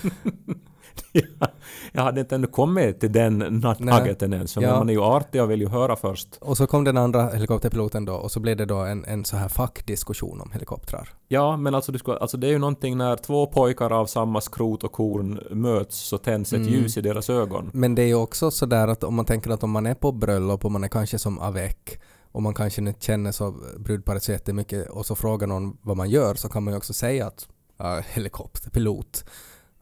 Ja, 1.13 1.23
jag 1.93 2.03
hade 2.03 2.21
inte 2.21 2.35
ännu 2.35 2.47
kommit 2.47 3.01
till 3.01 3.13
den 3.13 3.39
nuggeten 3.79 4.33
än, 4.33 4.49
så 4.49 4.63
Ja. 4.63 4.79
man 4.79 4.89
är 4.89 4.93
ju 4.93 5.01
artig 5.01 5.43
och 5.43 5.51
vill 5.51 5.61
ju 5.61 5.69
höra 5.69 5.97
först. 5.97 6.29
Och 6.41 6.57
så 6.57 6.67
kom 6.67 6.85
den 6.85 6.97
andra 6.97 7.29
helikopterpiloten 7.31 8.05
då 8.05 8.15
och 8.15 8.31
så 8.33 8.41
blev 8.41 8.57
det 8.57 8.65
då 8.65 8.77
en, 8.77 9.05
en 9.05 9.25
så 9.25 9.37
här 9.37 9.49
fackdiskussion 9.49 10.41
om 10.41 10.53
helikoptrar. 10.53 11.09
Ja, 11.29 11.57
men 11.57 11.75
alltså, 11.75 11.93
du 11.93 11.99
ska, 11.99 12.17
alltså 12.17 12.37
det 12.37 12.47
är 12.47 12.51
ju 12.51 12.59
någonting 12.59 12.97
när 12.97 13.17
två 13.17 13.47
pojkar 13.47 13.93
av 13.93 14.07
samma 14.07 14.41
skrot 14.41 14.85
och 14.85 14.93
korn 14.93 15.41
möts 15.51 15.97
så 15.99 16.19
tänds 16.19 16.53
ett 16.53 16.57
Mm. 16.61 16.73
ljus 16.73 16.97
i 16.97 17.01
deras 17.01 17.31
ögon. 17.31 17.71
Men 17.75 17.95
det 17.95 18.03
är 18.03 18.07
ju 18.07 18.15
också 18.15 18.51
sådär 18.51 18.89
att 18.89 19.05
om 19.05 19.15
man 19.15 19.25
tänker 19.25 19.51
att 19.51 19.63
om 19.63 19.71
man 19.71 19.87
är 19.87 19.95
på 19.95 20.13
bröllop 20.13 20.65
och 20.65 20.73
man 20.73 20.85
är 20.85 20.89
kanske 20.89 21.19
som 21.19 21.39
avec 21.39 21.99
och 22.33 22.43
man 22.43 22.55
kanske 22.55 22.81
inte 22.81 23.01
känner 23.07 23.33
så 23.33 23.55
brudparet 23.79 24.23
så 24.23 24.33
jättemycket 24.33 24.91
och 24.91 25.07
så 25.07 25.15
frågar 25.15 25.47
någon 25.47 25.77
vad 25.83 25.97
man 25.97 26.11
gör 26.11 26.35
så 26.35 26.49
kan 26.49 26.63
man 26.65 26.73
ju 26.75 26.79
också 26.79 26.93
säga 26.93 27.27
att 27.27 27.49
ja, 27.79 28.01
helikopterpilot. 28.09 29.25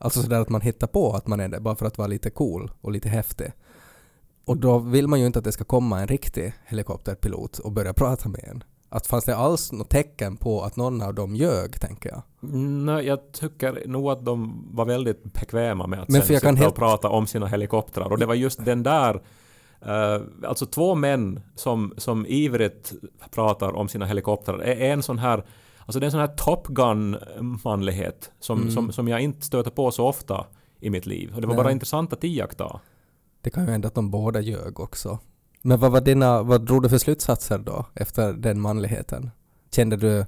Alltså 0.05 0.23
sådär 0.23 0.40
att 0.40 0.49
man 0.49 0.61
hittar 0.61 0.87
på 0.87 1.12
att 1.12 1.27
man 1.27 1.40
är 1.40 1.49
det 1.49 1.61
bara 1.61 1.77
för 1.77 1.87
att 1.87 1.99
vara 1.99 2.09
lite 2.09 2.31
cool 2.31 2.71
och 2.81 2.93
lite 2.93 3.09
häftig. 3.09 3.53
Och 4.45 4.57
då 4.57 4.79
vill 4.79 5.09
man 5.09 5.21
ju 5.21 5.27
inte 5.27 5.38
att 5.38 5.45
det 5.45 5.53
ska 5.53 5.64
komma 5.64 6.01
en 6.01 6.07
riktig 6.07 6.53
helikopterpilot 6.64 7.59
och 7.59 7.73
börja 7.73 7.93
prata 7.93 8.29
med 8.29 8.45
en. 8.45 8.64
Att 8.88 9.07
fanns 9.07 9.25
det 9.25 9.37
alls 9.37 9.73
något 9.73 9.90
tecken 9.90 10.37
på 10.37 10.62
att 10.62 10.77
någon 10.77 11.03
av 11.03 11.14
dem 11.14 11.37
ljög, 11.37 11.81
tänker 11.81 12.11
jag. 12.11 12.23
Nej, 12.61 13.07
jag 13.07 13.33
tycker 13.33 13.83
nog 13.87 14.11
att 14.11 14.25
de 14.25 14.67
var 14.71 14.85
väldigt 14.85 15.25
bekväma 15.25 15.87
med 15.87 16.01
att 16.03 16.09
Men 16.09 16.21
sen 16.21 16.29
sitta 16.29 16.40
kan 16.40 16.57
helt- 16.57 16.69
och 16.69 16.77
prata 16.77 17.09
om 17.09 17.27
sina 17.27 17.47
helikoptrar. 17.47 18.12
Och 18.12 18.19
det 18.19 18.27
var 18.27 18.35
just 18.35 18.64
den 18.64 18.83
där 18.83 19.23
eh, 19.81 20.21
alltså 20.47 20.67
två 20.67 20.95
män 20.95 21.40
som, 21.55 21.95
som 21.97 22.27
ivrigt 22.27 22.93
pratar 23.31 23.73
om 23.77 23.88
sina 23.88 24.07
helikoptrar 24.07 24.59
är 24.59 24.93
en 24.93 25.03
sån 25.03 25.19
här 25.19 25.45
Alltså 25.87 26.01
det 26.01 26.05
är 26.05 26.07
en 26.07 26.11
sån 26.11 26.20
här 26.20 26.37
Top 26.37 26.66
Gun-manlighet 26.68 28.31
som, 28.40 28.59
Mm. 28.61 28.70
som, 28.70 28.92
som 28.92 29.09
jag 29.09 29.20
inte 29.20 29.47
stöter 29.47 29.70
på 29.70 29.90
så 29.90 30.07
ofta 30.09 30.47
i 30.81 30.90
mitt 30.90 31.07
liv. 31.07 31.33
Och 31.35 31.40
det 31.40 31.47
var 31.47 31.55
Nej. 31.55 31.64
bara 31.64 31.73
intressant 31.73 32.12
att 32.12 32.25
iaktta. 32.25 32.81
Det 33.40 33.51
kan 33.51 33.64
ju 33.64 33.70
hända 33.70 33.88
att 33.88 33.94
de 33.94 34.11
båda 34.11 34.40
ljög 34.40 34.81
också. 34.81 35.18
Men 35.62 35.81
vad 35.81 35.92
var 35.92 36.01
dina, 36.01 36.42
vad 36.42 36.66
drog 36.66 36.83
du 36.83 36.88
för 36.88 36.99
slutsatser 36.99 37.59
då 37.59 37.87
efter 37.94 38.33
den 38.33 38.61
manligheten? 38.61 39.31
Kände 39.73 39.97
du 39.97 40.27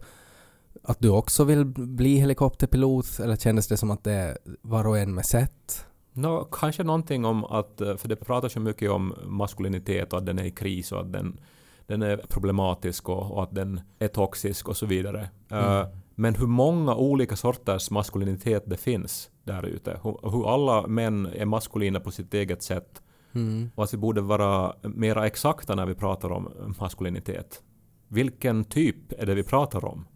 att 0.83 1.01
du 1.01 1.09
också 1.09 1.45
vill 1.45 1.65
bli 1.67 2.17
helikopterpilot 2.17 3.21
eller 3.21 3.37
kändes 3.37 3.69
det 3.69 3.77
som 3.77 3.91
att 3.91 4.05
det 4.05 4.13
är 4.13 4.39
var 4.63 4.87
och 4.87 4.99
en 4.99 5.15
med 5.15 5.27
sätt? 5.27 5.87
Nå, 6.13 6.45
kanske 6.45 6.83
någonting 6.83 7.25
om 7.25 7.45
att, 7.45 7.81
eh, 7.81 7.97
för 7.97 8.09
det 8.09 8.17
pratas 8.17 8.57
ju 8.57 8.61
mycket 8.61 8.91
om 8.91 9.15
maskulinitet 9.27 10.13
och 10.13 10.19
att 10.19 10.27
den 10.27 10.39
är 10.39 10.45
i 10.45 10.51
kris 10.51 10.93
och 10.93 11.01
att 11.01 11.13
den, 11.13 11.41
den 11.87 12.03
är 12.03 12.17
problematisk 12.17 13.09
och, 13.09 13.33
och 13.33 13.43
att 13.43 13.55
den 13.55 13.81
är 13.99 14.09
toxisk 14.09 14.69
och 14.69 14.77
så 14.77 14.87
vidare. 14.87 15.29
Eh, 15.51 15.81
Mm. 15.81 15.97
Men 16.19 16.35
hur 16.35 16.47
många 16.47 16.95
olika 16.95 17.37
sorters 17.37 17.91
maskulinitet 17.91 18.63
det 18.67 18.77
finns 18.77 19.31
där 19.45 19.67
ute. 19.67 20.01
Hur, 20.03 20.31
hur 20.31 20.55
alla 20.55 20.87
män 20.87 21.27
är 21.27 21.45
maskulina 21.45 22.01
på 22.01 22.11
sitt 22.11 22.35
eget 22.35 22.63
sätt. 22.63 23.03
Mm. 23.33 23.71
Och 23.75 23.85
att 23.85 23.95
vi 23.95 23.99
borde 23.99 24.21
vara 24.21 24.75
mera 24.83 25.27
exakta 25.27 25.75
när 25.75 25.87
vi 25.87 25.95
pratar 25.95 26.33
om 26.33 26.75
maskulinitet. 26.81 27.63
Vilken 28.09 28.65
typ 28.65 29.13
är 29.19 29.27
det 29.27 29.35
vi 29.35 29.43
pratar 29.43 29.85
om? 29.85 30.07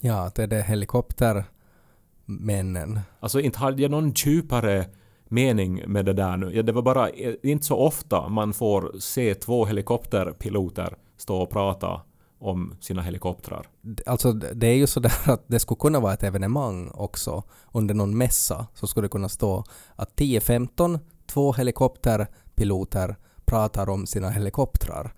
Ja, 0.00 0.30
det 0.34 0.42
är 0.42 0.46
det 0.46 0.62
helikoptermännen. 0.62 3.00
Alltså 3.20 3.40
inte 3.40 3.58
hade 3.58 3.82
jag 3.82 3.90
någon 3.90 4.12
djupare 4.16 4.86
mening 5.32 5.82
med 5.86 6.04
det 6.04 6.12
där 6.12 6.36
nu. 6.36 6.50
Ja, 6.54 6.62
det 6.62 6.72
var 6.72 6.82
bara 6.82 7.08
eh, 7.08 7.34
inte 7.42 7.66
så 7.66 7.76
ofta 7.76 8.28
man 8.28 8.52
får 8.52 8.92
se 8.98 9.34
två 9.34 9.66
helikopterpiloter 9.66 10.96
stå 11.16 11.42
och 11.42 11.50
prata 11.50 12.00
om 12.38 12.74
sina 12.80 13.02
helikoptrar. 13.02 13.66
Alltså 14.06 14.32
det 14.32 14.66
är 14.66 14.74
ju 14.74 14.86
sådär 14.86 15.12
att 15.24 15.44
det 15.46 15.60
skulle 15.60 15.78
kunna 15.78 16.00
vara 16.00 16.12
ett 16.12 16.22
evenemang 16.22 16.90
också 16.94 17.42
under 17.72 17.94
någon 17.94 18.16
mässa 18.16 18.66
så 18.74 18.86
skulle 18.86 19.04
det 19.04 19.10
kunna 19.10 19.28
stå 19.28 19.64
att 19.96 20.16
10-15 20.16 20.98
två 21.26 21.52
helikopterpiloter 21.52 23.16
pratar 23.44 23.88
om 23.88 24.06
sina 24.06 24.30
helikoptrar 24.30 25.14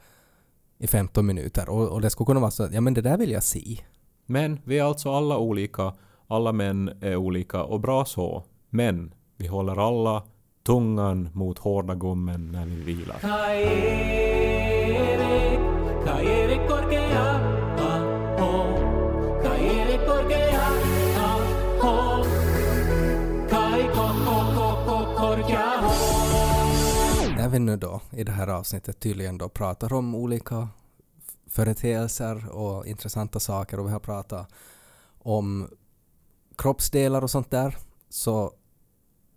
i 0.78 0.86
15 0.86 1.26
minuter 1.26 1.68
och, 1.68 1.88
och 1.88 2.00
det 2.00 2.10
skulle 2.10 2.26
kunna 2.26 2.40
vara 2.40 2.50
så 2.50 2.62
att 2.62 2.74
ja 2.74 2.80
men 2.80 2.94
det 2.94 3.00
där 3.00 3.18
vill 3.18 3.30
jag 3.30 3.42
se. 3.42 3.78
Men 4.26 4.60
vi 4.64 4.78
är 4.78 4.84
alltså 4.84 5.12
alla 5.12 5.38
olika, 5.38 5.94
alla 6.26 6.52
män 6.52 6.90
är 7.00 7.16
olika 7.16 7.64
och 7.64 7.80
bra 7.80 8.04
så. 8.04 8.44
Men 8.70 9.14
vi 9.36 9.46
håller 9.46 9.88
alla 9.88 10.22
tungan 10.62 11.28
mot 11.32 11.58
hårda 11.58 11.94
gommen 11.94 12.52
när 12.52 12.66
vi 12.66 12.82
vilar. 12.82 13.16
När 27.36 27.48
vi 27.48 27.58
nu 27.58 27.76
då 27.76 28.00
i 28.10 28.24
det 28.24 28.32
här 28.32 28.48
avsnittet 28.48 29.00
tydligen 29.00 29.38
då 29.38 29.48
pratar 29.48 29.92
om 29.92 30.14
olika 30.14 30.68
företeelser 31.46 32.50
och 32.50 32.86
intressanta 32.86 33.40
saker 33.40 33.80
och 33.80 33.86
vi 33.86 33.92
har 33.92 34.00
pratat 34.00 34.48
om 35.18 35.68
kroppsdelar 36.58 37.22
och 37.22 37.30
sånt 37.30 37.50
där 37.50 37.76
så 38.08 38.52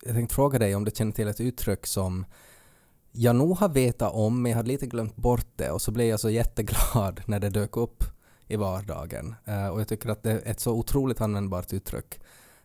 jag 0.07 0.15
tänkte 0.15 0.35
fråga 0.35 0.59
dig 0.59 0.75
om 0.75 0.85
du 0.85 0.91
känner 0.91 1.11
till 1.11 1.27
ett 1.27 1.41
uttryck 1.41 1.85
som 1.85 2.25
jag 3.11 3.35
nog 3.35 3.57
har 3.57 3.69
vetat 3.69 4.13
om 4.13 4.41
men 4.41 4.49
jag 4.51 4.57
hade 4.57 4.67
lite 4.67 4.87
glömt 4.87 5.15
bort 5.15 5.47
det 5.55 5.71
och 5.71 5.81
så 5.81 5.91
blev 5.91 6.07
jag 6.07 6.19
så 6.19 6.29
jätteglad 6.29 7.21
när 7.27 7.39
det 7.39 7.49
dök 7.49 7.77
upp 7.77 8.03
i 8.47 8.55
vardagen 8.55 9.35
Eh, 9.45 9.67
och 9.67 9.79
jag 9.79 9.87
tycker 9.87 10.09
att 10.09 10.23
det 10.23 10.31
är 10.31 10.41
ett 10.51 10.59
så 10.59 10.71
otroligt 10.73 11.21
användbart 11.21 11.73
uttryck. 11.73 12.19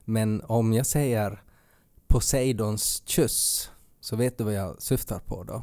Men 0.05 0.42
om 0.46 0.72
jag 0.72 0.87
säger 0.87 1.42
Poseidons 2.07 3.02
kyss 3.07 3.70
så 4.00 4.16
vet 4.16 4.38
du 4.38 4.44
vad 4.44 4.55
jag 4.55 4.83
syftar 4.83 5.18
på 5.18 5.44
då? 5.44 5.62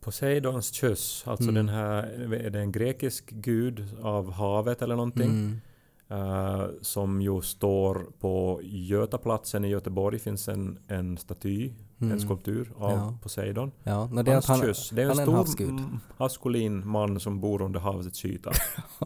Poseidons 0.00 0.72
kyss, 0.72 1.22
alltså 1.26 1.50
Mm. 1.50 1.54
den 1.54 1.68
här, 1.68 2.02
är 2.34 2.50
det 2.50 2.60
en 2.60 2.72
grekisk 2.72 3.30
gud 3.30 3.88
av 4.02 4.32
havet 4.32 4.82
eller 4.82 4.96
någonting? 4.96 5.30
Mm. 5.30 5.60
Eh, 6.08 6.64
som 6.82 7.22
ju 7.22 7.40
står 7.42 8.06
på 8.20 8.60
Götaplatsen 8.62 9.64
i 9.64 9.68
Göteborg 9.68 10.18
finns 10.18 10.48
en, 10.48 10.78
en 10.88 11.18
staty, 11.18 11.72
Mm. 12.00 12.12
en 12.12 12.20
skulptur 12.20 12.72
av 12.78 12.90
Ja. 12.90 13.14
Poseidon. 13.22 13.72
Ja, 13.82 14.06
no, 14.06 14.22
det 14.22 14.32
är 14.32 14.42
han, 14.48 14.60
kyss, 14.60 14.90
det 14.90 15.02
är 15.02 15.06
en 15.10 15.14
stor 15.16 15.32
havsgud. 15.32 15.80
maskulin 16.16 16.88
man 16.88 17.20
som 17.20 17.40
bor 17.40 17.62
under 17.62 17.80
havets 17.80 18.24
yta. 18.24 18.50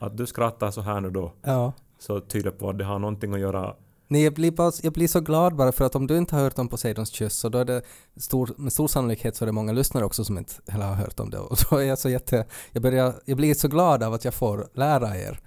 Och 0.00 0.06
att 0.06 0.16
du 0.16 0.26
skrattar 0.26 0.70
så 0.70 0.80
här 0.80 1.00
nu 1.00 1.10
då, 1.10 1.32
Ja. 1.42 1.72
så 1.98 2.20
tyder 2.20 2.50
på 2.50 2.70
att 2.70 2.78
det 2.78 2.84
har 2.84 2.98
någonting 2.98 3.34
att 3.34 3.40
göra 3.40 3.74
Nej, 4.10 4.22
jag 4.24 4.34
blir, 4.34 4.50
bara, 4.50 4.72
jag 4.82 4.92
blir 4.92 5.08
så 5.08 5.20
glad 5.20 5.56
bara 5.56 5.72
för 5.72 5.84
att 5.84 5.94
om 5.94 6.06
du 6.06 6.16
inte 6.18 6.36
har 6.36 6.42
hört 6.42 6.58
om 6.58 6.68
Poseidons 6.68 7.10
kyss 7.10 7.34
så 7.34 7.48
då 7.48 7.58
är 7.58 7.64
det 7.64 7.82
stor, 8.16 8.54
med 8.56 8.72
stor 8.72 8.88
sannolikhet 8.88 9.36
så 9.36 9.44
är 9.44 9.46
det 9.46 9.52
många 9.52 9.72
lyssnare 9.72 10.04
också 10.04 10.24
som 10.24 10.38
inte 10.38 10.52
heller 10.68 10.86
har 10.86 10.94
hört 10.94 11.20
om 11.20 11.30
det 11.30 11.38
och 11.38 11.58
då 11.70 11.76
är 11.76 11.82
jag 11.84 11.98
så 11.98 12.08
jätte, 12.08 12.46
jag, 12.72 12.82
börjar, 12.82 13.14
jag 13.24 13.36
blir 13.36 13.54
så 13.54 13.68
glad 13.68 14.02
av 14.02 14.14
att 14.14 14.24
jag 14.24 14.34
får 14.34 14.68
lära 14.74 15.16
er 15.16 15.40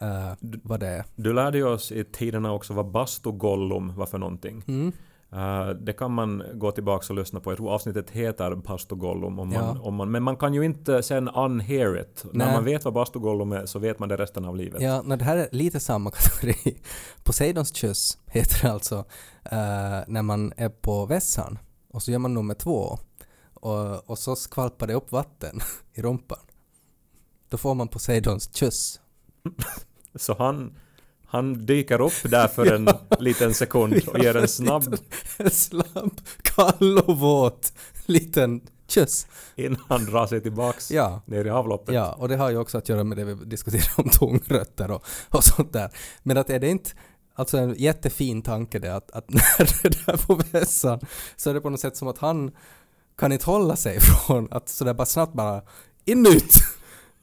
eh, 0.00 0.32
vad 0.42 0.80
det 0.80 0.86
är. 0.86 1.04
Du 1.16 1.32
lärde 1.32 1.58
ju 1.58 1.64
oss 1.64 1.92
i 1.92 2.04
tiderna 2.04 2.52
också 2.52 2.72
vad 2.72 2.90
bastugollum 2.90 3.94
var 3.96 4.06
för 4.06 4.18
någonting. 4.18 4.64
Mm. 4.68 4.92
Eh, 5.32 5.68
det 5.68 5.92
kan 5.92 6.12
man 6.12 6.42
gå 6.54 6.70
tillbaka 6.72 7.06
och 7.12 7.16
lyssna 7.18 7.40
på. 7.40 7.50
Jag 7.50 7.56
tror 7.56 7.70
avsnittet 7.72 8.10
heter 8.10 8.54
bastugollum. 8.54 9.38
Om 9.38 9.48
man, 9.48 9.52
Ja. 9.76 9.80
om 9.82 9.94
man, 9.94 10.10
men 10.10 10.22
man 10.22 10.36
kan 10.36 10.54
ju 10.54 10.64
inte 10.64 11.02
sen 11.02 11.28
unhear 11.28 12.00
it. 12.00 12.24
När 12.32 12.44
Nej. 12.46 12.54
man 12.54 12.64
vet 12.64 12.84
vad 12.84 12.94
bastugollum 12.94 13.52
är 13.52 13.66
så 13.66 13.78
vet 13.78 13.98
man 13.98 14.08
det 14.08 14.16
resten 14.16 14.44
av 14.44 14.56
livet. 14.56 14.82
Ja, 14.82 15.02
no, 15.02 15.16
det 15.16 15.24
här 15.24 15.36
är 15.36 15.48
lite 15.52 15.80
samma 15.80 16.10
kategori. 16.14 16.80
Poseidons 17.24 17.74
kyss 17.76 18.18
heter 18.26 18.66
det 18.66 18.72
alltså 18.72 18.96
eh, 19.44 20.00
när 20.06 20.22
man 20.22 20.52
är 20.56 20.68
på 20.68 21.06
vässan 21.06 21.58
och 21.92 22.02
så 22.02 22.10
gör 22.10 22.18
man 22.18 22.34
nummer 22.34 22.54
två 22.54 22.98
och, 23.54 24.10
och 24.10 24.18
så 24.18 24.36
skvalpar 24.36 24.86
det 24.86 24.94
upp 24.94 25.12
vatten 25.12 25.60
i 25.94 26.02
rumpan. 26.02 26.38
Då 27.48 27.56
får 27.56 27.74
man 27.74 27.88
Poseidons 27.88 28.54
kyss. 28.56 29.00
Så 30.14 30.34
han, 30.38 30.74
han 31.30 31.66
dyker 31.66 32.00
upp 32.00 32.12
där 32.30 32.48
för 32.48 32.72
en 32.72 32.88
liten 33.18 33.54
sekund 33.54 34.02
och 34.08 34.18
ger 34.18 34.36
en 34.36 34.48
snabb 34.48 34.96
En 35.36 35.50
slapp, 35.50 36.20
kall 36.42 36.98
och 36.98 37.18
våt 37.18 37.72
liten 38.06 38.60
kyss. 38.88 39.26
innan 39.56 39.80
han 39.88 40.04
drar 40.04 40.26
sig 40.26 40.40
tillbaks 40.40 40.90
Ja. 40.90 41.22
ner 41.26 41.44
i 41.44 41.50
avloppet. 41.50 41.94
Ja, 41.94 42.12
och 42.12 42.28
det 42.28 42.36
har 42.36 42.50
ju 42.50 42.56
också 42.56 42.78
att 42.78 42.88
göra 42.88 43.04
med 43.04 43.16
det 43.18 43.24
vi 43.24 43.34
diskuterar 43.34 43.92
om 44.04 44.08
tungrötter 44.10 44.90
och, 44.90 45.04
och 45.28 45.44
sånt 45.44 45.72
där. 45.72 45.90
Men 46.22 46.36
att 46.36 46.50
är 46.50 46.58
det 46.58 46.68
inte 46.68 46.90
Alltså 47.34 47.58
en 47.58 47.74
jättefin 47.78 48.42
tanke 48.42 48.78
det 48.78 48.94
att, 48.96 49.10
att 49.10 49.30
när 49.30 49.58
det 49.58 49.84
är 49.84 50.06
där 50.06 50.16
på 50.26 50.40
vässan 50.52 51.00
så 51.36 51.50
är 51.50 51.54
det 51.54 51.60
på 51.60 51.70
något 51.70 51.80
sätt 51.80 51.96
som 51.96 52.08
att 52.08 52.18
han 52.18 52.50
kan 53.18 53.32
inte 53.32 53.46
hålla 53.46 53.76
sig 53.76 54.00
från 54.00 54.48
att 54.50 54.68
sådär 54.68 54.94
bara 54.94 55.06
snabbt 55.06 55.32
bara 55.32 55.62
in 56.04 56.26
ut 56.26 56.54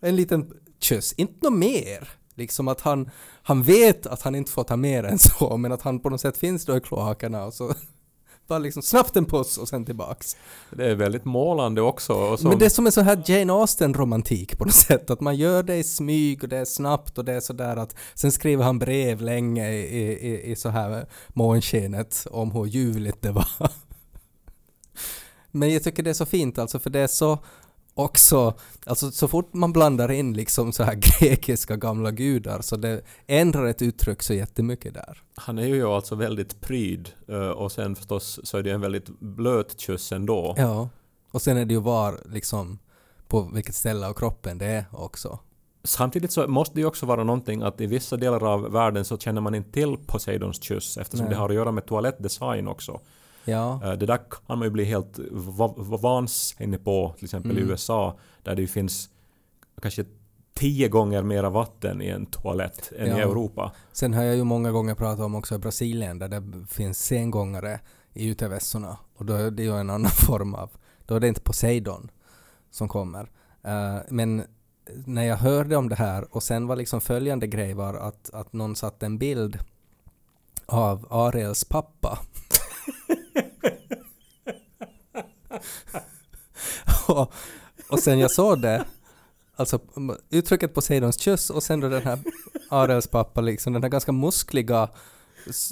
en 0.01 0.15
liten 0.15 0.51
kyss, 0.79 1.13
inte 1.13 1.49
något 1.49 1.59
mer. 1.59 2.09
Liksom 2.37 2.67
att 2.67 2.81
han, 2.81 3.09
han 3.43 3.63
vet 3.63 4.07
att 4.07 4.21
han 4.21 4.35
inte 4.35 4.51
får 4.51 4.63
ta 4.63 4.75
mer 4.75 5.03
än 5.03 5.19
så 5.19 5.57
men 5.57 5.71
att 5.71 5.81
han 5.81 5.99
på 5.99 6.09
något 6.09 6.21
sätt 6.21 6.37
finns 6.37 6.65
då 6.65 6.77
i 6.77 6.79
kloakerna 6.79 7.45
och 7.45 7.53
så 7.53 7.73
bara 8.47 8.59
liksom 8.59 8.81
snabbt 8.81 9.15
en 9.15 9.25
puss 9.25 9.57
och 9.57 9.67
sen 9.67 9.85
tillbaks. 9.85 10.37
Det 10.71 10.85
är 10.85 10.95
väldigt 10.95 11.25
målande 11.25 11.81
också. 11.81 12.37
Som, 12.37 12.49
Men 12.49 12.59
det 12.59 12.65
är 12.65 12.69
som 12.69 12.85
en 12.85 12.91
sån 12.91 13.05
här 13.05 13.23
Jane 13.25 13.53
Austen-romantik 13.53 14.57
på 14.57 14.65
något 14.65 14.73
sätt. 14.73 15.09
Att 15.09 15.21
man 15.21 15.35
gör 15.35 15.63
det 15.63 15.75
i 15.75 15.83
smyg 15.83 16.43
och 16.43 16.49
det 16.49 16.57
är 16.57 16.65
snabbt 16.65 17.17
och 17.17 17.25
det 17.25 17.33
är 17.33 17.39
sådär 17.39 17.77
att 17.77 17.95
sen 18.13 18.31
skriver 18.31 18.63
han 18.63 18.79
brev 18.79 19.21
länge 19.21 19.69
i, 19.71 20.27
i, 20.27 20.51
i 20.51 20.55
så 20.55 20.69
här 20.69 21.05
månskenet 21.27 22.27
om 22.31 22.51
hur 22.51 22.65
ljuvligt 22.65 23.21
det 23.21 23.31
var. 23.31 23.47
Men 25.51 25.73
jag 25.73 25.83
tycker 25.83 26.03
det 26.03 26.09
är 26.09 26.13
så 26.13 26.25
fint 26.25 26.57
alltså 26.57 26.79
för 26.79 26.89
det 26.89 26.99
är 26.99 27.07
så 27.07 27.39
också, 27.97 28.53
alltså 28.85 29.11
så 29.11 29.27
fort 29.27 29.53
man 29.53 29.73
blandar 29.73 30.11
in 30.11 30.33
liksom 30.33 30.73
så 30.73 30.83
här 30.83 30.95
grekiska 31.19 31.75
gamla 31.75 32.11
gudar 32.11 32.61
så 32.61 32.75
det 32.75 33.01
ändrar 33.27 33.65
ett 33.65 33.81
uttryck 33.81 34.23
så 34.23 34.33
jättemycket 34.33 34.93
där. 34.93 35.21
Han 35.35 35.57
är 35.57 35.67
ju 35.67 35.87
alltså 35.87 36.15
väldigt 36.15 36.61
pryd 36.61 37.09
eh, 37.27 37.49
och 37.49 37.71
sen 37.71 37.95
förstås 37.95 38.39
så 38.43 38.57
är 38.57 38.63
det 38.63 38.71
en 38.71 38.81
väldigt 38.81 39.19
blöt 39.19 39.79
kyss 39.79 40.11
ändå. 40.11 40.53
Ja. 40.57 40.89
Och 41.31 41.41
sen 41.41 41.57
är 41.57 41.65
det 41.65 41.73
ju 41.73 41.81
var 41.81 42.19
liksom 42.25 42.79
på 43.27 43.41
vilket 43.53 43.75
ställe 43.75 44.07
av 44.07 44.13
kroppen 44.13 44.57
det 44.57 44.65
är 44.65 44.85
också. 44.91 45.39
Samtidigt 45.83 46.31
så 46.31 46.47
måste 46.47 46.75
det 46.75 46.81
ju 46.81 46.87
också 46.87 47.05
vara 47.05 47.23
någonting 47.23 47.61
att 47.61 47.81
i 47.81 47.85
vissa 47.85 48.17
delar 48.17 48.53
av 48.53 48.71
världen 48.71 49.05
så 49.05 49.17
känner 49.17 49.41
man 49.41 49.55
inte 49.55 49.71
till 49.71 49.97
Poseidons 49.97 50.63
kyss 50.63 50.97
eftersom 50.97 51.25
Nej. 51.25 51.33
det 51.33 51.39
har 51.39 51.49
att 51.49 51.55
göra 51.55 51.71
med 51.71 51.85
toalettdesign 51.85 52.67
också. 52.67 52.99
Ja. 53.47 53.79
Eh, 53.83 53.91
Det 53.93 54.05
där 54.05 54.17
kan 54.17 54.57
man 54.59 54.61
ju 54.61 54.69
bli 54.69 54.83
helt 54.85 55.19
va- 55.31 55.73
va- 55.77 55.97
vansinnig 55.97 56.83
på, 56.83 57.13
till 57.15 57.25
exempel 57.25 57.51
Mm. 57.51 57.63
i 57.63 57.67
USA, 57.71 58.17
där 58.43 58.55
det 58.55 58.61
ju 58.61 58.67
finns 58.67 59.09
kanske 59.81 60.05
tio 60.53 60.87
gånger 60.89 61.23
mera 61.23 61.49
vatten 61.49 62.01
i 62.01 62.07
en 62.07 62.25
toalett 62.25 62.91
än 62.97 63.07
i 63.07 63.09
Ja. 63.09 63.17
Europa. 63.17 63.71
Sen 63.91 64.13
har 64.13 64.23
jag 64.23 64.35
ju 64.35 64.43
många 64.43 64.71
gånger 64.71 64.95
pratat 64.95 65.25
om 65.25 65.35
också 65.35 65.55
i 65.55 65.57
Brasilien 65.57 66.19
där 66.19 66.27
det 66.27 66.67
finns 66.69 66.99
sengångare 67.05 67.79
i 68.13 68.27
utevässorna 68.27 68.97
och 69.15 69.25
då 69.25 69.33
är 69.33 69.51
det 69.51 69.63
ju 69.63 69.77
en 69.79 69.89
annan 69.89 70.11
form 70.27 70.55
av, 70.55 70.69
då 71.05 71.15
är 71.15 71.19
det 71.19 71.27
inte 71.27 71.41
Poseidon 71.41 72.11
som 72.71 72.87
kommer. 72.87 73.31
Eh, 73.63 73.97
men 74.09 74.43
när 75.05 75.23
jag 75.23 75.37
hörde 75.37 75.75
om 75.75 75.89
det 75.89 75.95
här 75.95 76.35
och 76.35 76.43
sen 76.43 76.67
var 76.67 76.75
liksom 76.75 77.01
följande 77.01 77.47
grej 77.47 77.73
var 77.73 77.93
att, 77.93 78.29
att 78.33 78.53
någon 78.53 78.75
satte 78.75 79.05
en 79.05 79.17
bild 79.17 79.57
av 80.65 81.07
Ariels 81.09 81.63
pappa. 81.65 82.19
och, 87.07 87.33
och 87.89 87.99
sen 87.99 88.19
jag 88.19 88.31
såg 88.31 88.61
det 88.61 88.85
Alltså 89.59 89.79
uttrycket 90.29 90.73
Poseidons 90.73 91.19
kyss 91.19 91.49
och 91.49 91.63
sen 91.63 91.79
då 91.79 91.89
den 91.89 92.01
här 92.01 92.19
Arels 92.69 93.07
pappa 93.07 93.41
liksom, 93.41 93.73
den 93.73 93.83
här 93.83 93.89
ganska 93.89 94.11
muskliga 94.11 94.89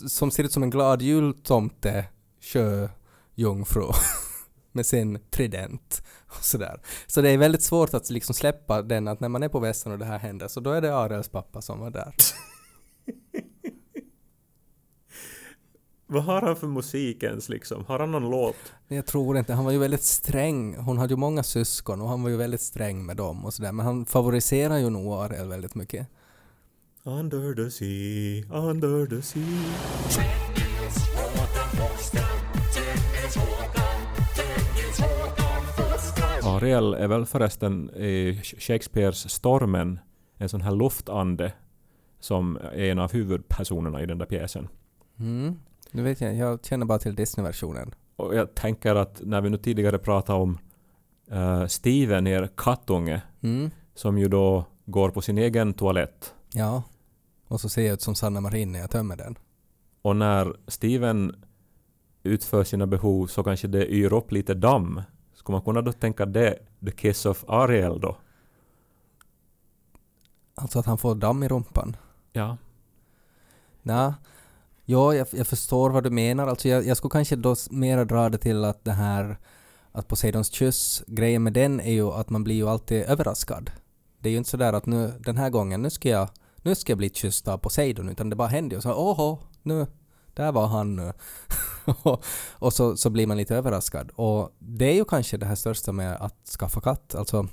som 0.07 0.31
ser 0.31 0.43
ut 0.43 0.51
som 0.51 0.63
en 0.63 0.69
glad 0.69 1.01
jultomte 1.01 2.05
sjöjungfru 2.41 3.87
med 4.71 4.85
sin 4.85 5.19
trident 5.29 6.03
och 6.27 6.43
sådär. 6.43 6.81
Så 7.07 7.21
det 7.21 7.29
är 7.29 7.37
väldigt 7.37 7.63
svårt 7.63 7.93
att 7.93 8.09
liksom 8.09 8.35
släppa 8.35 8.81
den 8.81 9.07
att 9.07 9.19
när 9.19 9.29
man 9.29 9.43
är 9.43 9.49
på 9.49 9.59
västern 9.59 9.93
och 9.93 9.99
det 9.99 10.05
här 10.05 10.19
händer 10.19 10.47
så 10.47 10.59
då 10.59 10.71
är 10.71 10.81
det 10.81 10.95
Arels 10.95 11.29
pappa 11.29 11.61
som 11.61 11.79
var 11.79 11.89
där. 11.89 12.13
Vad 16.07 16.23
har 16.23 16.41
han 16.41 16.55
för 16.55 16.67
musik 16.67 17.23
ens 17.23 17.49
liksom? 17.49 17.85
Har 17.85 17.99
han 17.99 18.11
någon 18.11 18.29
låt? 18.29 18.55
Jag 18.87 19.05
tror 19.05 19.37
inte, 19.37 19.53
han 19.53 19.65
var 19.65 19.71
ju 19.71 19.77
väldigt 19.77 20.03
sträng. 20.03 20.75
Hon 20.75 20.97
hade 20.97 21.13
ju 21.13 21.17
många 21.17 21.43
syskon 21.43 22.01
och 22.01 22.09
han 22.09 22.23
var 22.23 22.29
ju 22.29 22.37
väldigt 22.37 22.61
sträng 22.61 23.05
med 23.05 23.17
dem 23.17 23.45
och 23.45 23.53
sådär. 23.53 23.71
Men 23.71 23.85
han 23.85 24.05
favoriserar 24.05 24.77
ju 24.77 24.89
nog 24.89 25.13
Ariel 25.13 25.47
väldigt 25.47 25.75
mycket. 25.75 26.07
Under 27.03 27.55
the 27.55 27.71
sea, 27.71 28.59
under 28.69 29.07
the 29.07 29.21
sea. 29.21 29.41
Ariel 36.43 36.93
är 36.93 37.07
väl 37.07 37.25
förresten 37.25 37.89
i 37.89 38.41
Shakespeares 38.43 39.29
Stormen 39.29 39.99
en 40.37 40.49
sån 40.49 40.61
här 40.61 40.71
luftande 40.71 41.53
som 42.19 42.57
är 42.57 42.91
en 42.91 42.99
av 42.99 43.11
huvudpersonerna 43.11 44.01
i 44.01 44.05
den 44.05 44.17
där 44.17 44.25
pjäsen. 44.25 44.67
Mm. 45.19 45.55
Nu 45.91 46.03
vet 46.03 46.21
jag, 46.21 46.35
jag 46.35 46.65
känner 46.65 46.85
bara 46.85 46.99
till 46.99 47.15
Disney-versionen. 47.15 47.95
Och 48.15 48.35
jag 48.35 48.55
tänker 48.55 48.95
att 48.95 49.21
när 49.23 49.41
vi 49.41 49.49
nu 49.49 49.57
tidigare 49.57 49.97
pratade 49.97 50.39
om 50.39 50.57
uh, 51.31 51.65
Steven, 51.67 52.27
er 52.27 52.49
kattunge, 52.57 53.21
Mm. 53.41 53.69
som 53.93 54.17
ju 54.17 54.27
då 54.27 54.65
går 54.85 55.09
på 55.09 55.21
sin 55.21 55.37
egen 55.37 55.73
toalett. 55.73 56.33
Ja. 56.53 56.83
Och 57.47 57.61
så 57.61 57.69
ser 57.69 57.81
jag 57.85 57.93
ut 57.93 58.01
som 58.01 58.15
Sanna 58.15 58.41
Marin 58.41 58.71
när 58.71 58.79
jag 58.79 58.89
tömmer 58.91 59.15
den. 59.15 59.37
Och 60.01 60.15
när 60.15 60.55
Steven 60.67 61.43
utför 62.23 62.63
sina 62.63 62.87
behov 62.87 63.27
så 63.27 63.43
kanske 63.43 63.67
det 63.67 63.93
yr 63.93 64.13
upp 64.13 64.31
lite 64.31 64.53
damm. 64.53 65.01
Skulle 65.33 65.53
man 65.53 65.61
kunna 65.61 65.81
då 65.81 65.91
tänka 65.91 66.25
det, 66.25 66.59
the 66.85 66.91
kiss 66.91 67.25
of 67.25 67.43
Ariel 67.47 67.99
då? 67.99 68.17
Alltså 70.55 70.79
att 70.79 70.85
han 70.85 70.97
får 70.97 71.15
damm 71.15 71.43
i 71.43 71.47
rumpan. 71.47 71.95
Ja. 72.31 72.57
Nej. 73.81 74.13
Ja, 74.85 75.15
jag, 75.15 75.27
jag 75.31 75.47
förstår 75.47 75.89
vad 75.89 76.03
du 76.03 76.09
menar. 76.09 76.47
Alltså 76.47 76.67
jag, 76.67 76.85
jag 76.85 76.97
skulle 76.97 77.11
kanske 77.11 77.35
då 77.35 77.55
mera 77.69 78.05
dra 78.05 78.29
det 78.29 78.37
till 78.37 78.65
att 78.65 78.85
det 78.85 78.91
här 78.91 79.37
att 79.91 80.07
Poseidons 80.07 80.51
kyss, 80.51 81.03
grejen 81.07 81.43
med 81.43 81.53
den 81.53 81.79
är 81.79 81.91
ju 81.91 82.11
att 82.11 82.29
man 82.29 82.43
blir 82.43 82.55
ju 82.55 82.69
alltid 82.69 83.03
överraskad. 83.03 83.71
Det 84.19 84.29
är 84.29 84.31
ju 84.31 84.37
inte 84.37 84.49
sådär 84.49 84.73
att 84.73 84.85
nu, 84.85 85.13
den 85.19 85.37
här 85.37 85.49
gången, 85.49 85.81
nu 85.81 85.89
ska 85.89 86.09
jag, 86.09 86.29
nu 86.61 86.75
ska 86.75 86.91
jag 86.91 86.97
bli 86.97 87.09
kysst 87.09 87.47
av 87.47 87.57
Poseidon, 87.57 88.09
utan 88.09 88.29
det 88.29 88.35
bara 88.35 88.47
händer 88.47 88.75
ju 88.75 88.81
så 88.81 88.93
åhå, 88.93 89.39
nu, 89.63 89.87
där 90.33 90.51
var 90.51 90.67
han 90.67 90.95
nu. 90.95 91.13
och 92.03 92.25
och 92.51 92.73
så, 92.73 92.97
så 92.97 93.09
blir 93.09 93.27
man 93.27 93.37
lite 93.37 93.55
överraskad. 93.55 94.11
Och 94.15 94.55
det 94.59 94.85
är 94.85 94.93
ju 94.93 95.05
kanske 95.05 95.37
det 95.37 95.45
här 95.45 95.55
största 95.55 95.91
med 95.91 96.15
att 96.15 96.47
skaffa 96.59 96.81
katt. 96.81 97.15
Alltså, 97.15 97.47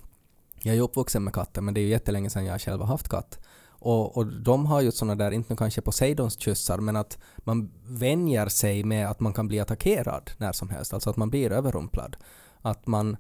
jag 0.62 0.73
är 0.73 0.77
ju 0.77 0.83
uppvuxen 0.83 1.25
med 1.25 1.35
katter, 1.35 1.61
men 1.61 1.75
det 1.75 1.81
är 1.81 1.83
ju 1.83 1.88
jättelänge 1.88 2.31
sedan 2.31 2.45
jag 2.45 2.61
själv 2.61 2.81
har 2.81 2.88
haft 2.88 3.09
katt. 3.09 3.38
Och, 3.85 4.16
och 4.16 4.27
de 4.27 4.66
har 4.66 4.81
ju 4.81 4.92
såna 4.92 5.14
där, 5.14 5.31
inte 5.31 5.57
kanske 5.57 5.81
Poseidons 5.81 6.40
kyssar, 6.40 6.79
men 6.79 6.97
att 6.97 7.18
man 7.37 7.71
vänjer 7.87 8.49
sig 8.49 8.85
med 8.85 9.11
att 9.11 9.21
man 9.21 9.33
kan 9.33 9.49
bli 9.49 9.61
attackerad 9.61 10.31
när 10.38 10.53
som 10.53 10.68
helst, 10.71 10.95
alltså 10.95 11.11
att 11.11 11.16
man 11.16 11.31
blir 11.31 11.53
överrumplad. 11.53 12.16
Att 12.61 12.87
man 12.87 13.16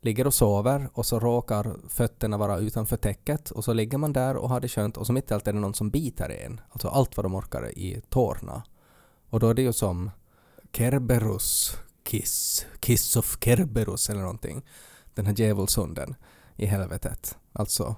ligger 0.00 0.26
och 0.26 0.34
sover 0.34 0.88
och 0.92 1.06
så 1.06 1.20
råkar 1.20 1.76
fötterna 1.88 2.36
vara 2.36 2.58
utanför 2.58 2.96
täcket 2.96 3.50
och 3.50 3.64
så 3.64 3.72
ligger 3.72 3.98
man 3.98 4.12
där 4.12 4.36
och 4.36 4.48
har 4.48 4.60
det 4.60 4.68
skönt 4.68 4.96
och 4.96 5.06
så 5.06 5.12
mitt 5.12 5.30
i 5.30 5.34
allt 5.34 5.48
är 5.48 5.52
det 5.52 5.58
någon 5.58 5.74
som 5.74 5.90
biter 5.90 6.30
en, 6.30 6.60
alltså 6.70 6.88
allt 6.88 7.16
vad 7.16 7.24
de 7.24 7.34
orkar 7.34 7.78
i 7.78 8.02
tårna. 8.08 8.62
Och 9.30 9.40
då 9.40 9.48
är 9.48 9.54
det 9.54 9.62
ju 9.62 9.72
som 9.72 10.10
Kerberus 10.72 11.76
kiss, 12.04 12.66
kiss 12.80 13.16
of 13.16 13.38
Kerberus 13.40 14.10
eller 14.10 14.20
någonting. 14.20 14.64
Den 15.14 15.26
här 15.26 15.34
djävulshunden 15.36 16.14
i 16.56 16.66
helvetet. 16.66 17.38
Alltså 17.52 17.96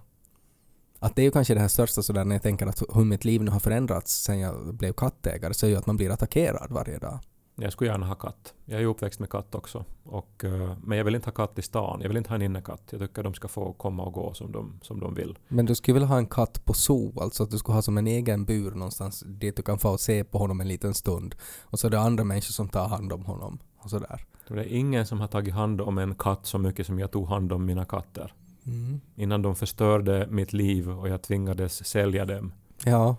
att 0.98 1.16
det 1.16 1.22
är 1.22 1.24
ju 1.24 1.30
kanske 1.30 1.54
det 1.54 1.61
här 1.61 1.68
största 1.68 2.02
sådär 2.02 2.24
när 2.24 2.34
jag 2.34 2.42
tänker 2.42 2.66
att 2.66 2.82
hur 2.94 3.04
mitt 3.04 3.24
liv 3.24 3.42
nu 3.42 3.50
har 3.50 3.61
förändrats 3.61 4.22
sen 4.22 4.38
jag 4.38 4.74
blev 4.74 4.92
kattägare 4.92 5.54
så 5.54 5.66
är 5.66 5.70
ju 5.70 5.76
att 5.76 5.87
man 5.87 5.96
blir 5.96 6.11
attackerad 6.11 6.70
varje 6.70 6.98
dag. 6.98 7.18
Jag 7.61 7.72
skulle 7.72 7.90
gärna 7.90 8.06
ha 8.06 8.14
katt. 8.14 8.54
Jag 8.64 8.76
är 8.76 8.80
ju 8.80 8.87
uppväxt 8.87 9.20
med 9.20 9.30
katt 9.30 9.54
också. 9.54 9.84
Och, 10.04 10.44
eh, 10.44 10.72
men 10.82 10.98
jag 10.98 11.04
vill 11.04 11.14
inte 11.14 11.26
ha 11.26 11.34
katt 11.34 11.58
i 11.58 11.62
stan. 11.62 12.00
Jag 12.00 12.08
vill 12.08 12.16
inte 12.16 12.30
ha 12.30 12.34
en 12.34 12.42
innekatt. 12.42 12.82
Jag 12.90 13.00
tycker 13.00 13.22
de 13.22 13.34
ska 13.34 13.48
få 13.48 13.72
komma 13.72 14.02
och 14.02 14.12
gå 14.12 14.34
som 14.34 14.52
de, 14.52 14.80
som 14.82 15.00
de 15.00 15.14
vill. 15.14 15.38
Men 15.48 15.66
du 15.66 15.74
skulle 15.74 15.92
vilja 15.92 16.08
ha 16.08 16.18
en 16.18 16.26
katt 16.26 16.64
på 16.64 16.74
zoo, 16.74 17.20
alltså 17.20 17.42
att 17.42 17.50
du 17.50 17.58
skulle 17.58 17.74
ha 17.74 17.82
som 17.82 17.98
en 17.98 18.06
egen 18.06 18.44
bur 18.44 18.70
någonstans 18.70 19.24
dit 19.26 19.56
du 19.56 19.62
kan 19.62 19.78
få 19.78 19.90
och 19.90 20.00
se 20.00 20.24
på 20.24 20.38
honom 20.38 20.61
en 20.61 20.68
liten 20.68 20.94
stund. 20.94 21.34
Och 21.62 21.78
så 21.78 21.87
är 21.87 21.90
det 21.90 22.00
andra 22.00 22.24
människor 22.24 22.52
som 22.52 22.68
tar 22.68 22.88
hand 22.88 23.12
om 23.12 23.24
honom 23.24 23.58
och 23.78 23.90
sådär. 23.90 24.24
Så 24.48 24.54
det 24.54 24.62
är 24.62 24.76
ingen 24.76 25.06
som 25.06 25.20
har 25.20 25.28
tagit 25.28 25.54
hand 25.54 25.80
om 25.80 25.98
en 25.98 26.14
katt 26.14 26.46
så 26.46 26.58
mycket 26.58 26.87
som 26.87 26.98
jag 26.98 27.11
tog 27.11 27.28
hand 27.28 27.52
om 27.52 27.64
mina 27.66 27.84
katter. 27.84 28.34
Mm. 28.68 29.00
Innan 29.16 29.42
de 29.42 29.57
förstörde 29.57 30.26
mitt 30.31 30.52
liv 30.52 30.90
och 30.90 31.09
jag 31.09 31.22
tvingades 31.22 31.87
sälja 31.87 32.24
dem. 32.24 32.52
Ja, 32.85 33.16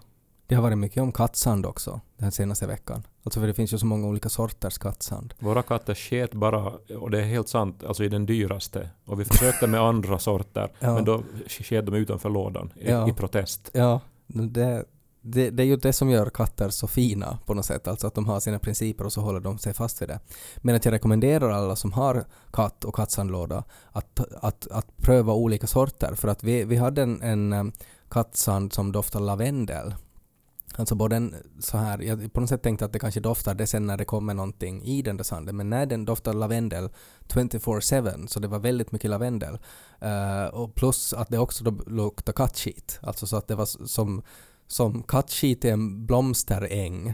det 0.47 0.55
har 0.55 0.61
varit 0.63 0.77
mycket 0.77 1.03
om 1.03 1.11
kattsand 1.11 1.65
också 1.65 2.01
den 2.17 2.31
senaste 2.31 2.67
veckan. 2.67 3.03
Alltså 3.23 3.39
för 3.39 3.47
det 3.47 3.53
finns 3.53 3.73
ju 3.73 3.77
så 3.77 3.85
många 3.85 4.07
olika 4.07 4.29
sorters 4.29 4.77
kattsand. 4.77 5.33
Våra 5.39 5.61
katter 5.63 5.95
sket 5.95 6.33
bara, 6.33 6.73
och 6.99 7.11
det 7.11 7.19
är 7.19 7.25
helt 7.25 7.49
sant, 7.49 7.83
alltså 7.83 8.03
i 8.03 8.09
den 8.09 8.25
dyraste. 8.25 8.89
Och 9.05 9.19
vi 9.19 9.25
försökte 9.25 9.67
med 9.67 9.79
andra 9.81 10.19
sorter, 10.19 10.71
Ja. 10.79 10.93
men 10.93 11.05
då 11.05 11.23
sket 11.47 11.85
de 11.85 11.95
utanför 11.95 12.29
lådan 12.29 12.73
i, 12.75 12.89
Ja. 12.89 13.09
i 13.09 13.13
protest. 13.13 13.69
Ja, 13.73 14.01
det, 14.27 14.85
det, 15.21 15.49
det 15.49 15.63
är 15.63 15.67
ju 15.67 15.75
det 15.75 15.93
som 15.93 16.09
gör 16.09 16.29
katter 16.29 16.69
så 16.69 16.87
fina 16.87 17.39
på 17.45 17.53
något 17.53 17.65
sätt, 17.65 17.87
alltså 17.87 18.07
att 18.07 18.15
de 18.15 18.25
har 18.25 18.39
sina 18.39 18.59
principer 18.59 19.05
och 19.05 19.13
så 19.13 19.21
håller 19.21 19.39
de 19.39 19.57
sig 19.57 19.73
fast 19.73 20.01
vid 20.01 20.09
det. 20.09 20.19
Men 20.57 20.75
att 20.75 20.85
jag 20.85 20.91
rekommenderar 20.91 21.49
alla 21.49 21.75
som 21.75 21.91
har 21.93 22.25
katt 22.51 22.85
och 22.85 22.95
kattsandlåda 22.95 23.63
att, 23.91 24.19
att, 24.41 24.67
att 24.71 24.97
pröva 24.97 25.33
olika 25.33 25.67
sorter, 25.67 26.15
för 26.15 26.27
att 26.27 26.43
vi, 26.43 26.63
vi 26.63 26.75
hade 26.75 27.01
en, 27.01 27.21
en 27.21 27.53
eh, 27.53 27.63
kattsand 28.09 28.73
som 28.73 28.91
doftar 28.91 29.19
lavendel. 29.19 29.93
Alltså 30.75 30.95
både 30.95 31.15
en 31.15 31.35
så 31.59 31.77
här, 31.77 31.99
jag 31.99 32.33
på 32.33 32.39
något 32.39 32.49
sätt 32.49 32.63
tänkte 32.63 32.85
att 32.85 32.93
det 32.93 32.99
kanske 32.99 33.19
doftar 33.19 33.53
det 33.55 33.67
sen 33.67 33.87
när 33.87 33.97
det 33.97 34.05
kommer 34.05 34.33
någonting 34.33 34.83
i 34.83 35.01
den 35.01 35.17
där 35.17 35.23
sanden, 35.23 35.57
men 35.57 35.69
när 35.69 35.85
den 35.85 36.05
doftar 36.05 36.33
lavendel 36.33 36.89
24-7, 37.27 38.27
så 38.27 38.39
det 38.39 38.47
var 38.47 38.59
väldigt 38.59 38.91
mycket 38.91 39.09
lavendel. 39.09 39.57
Uh, 40.03 40.45
och 40.45 40.75
plus 40.75 41.13
att 41.13 41.29
det 41.29 41.37
också 41.37 41.63
då 41.63 41.71
luktar 41.87 42.33
kattskit, 42.33 42.99
alltså 43.01 43.27
så 43.27 43.37
att 43.37 43.47
det 43.47 43.55
var 43.55 43.87
som 43.87 44.21
som 44.71 45.03
kattskit 45.03 45.65
i 45.65 45.69
en 45.69 46.05
blomsteräng 46.05 47.13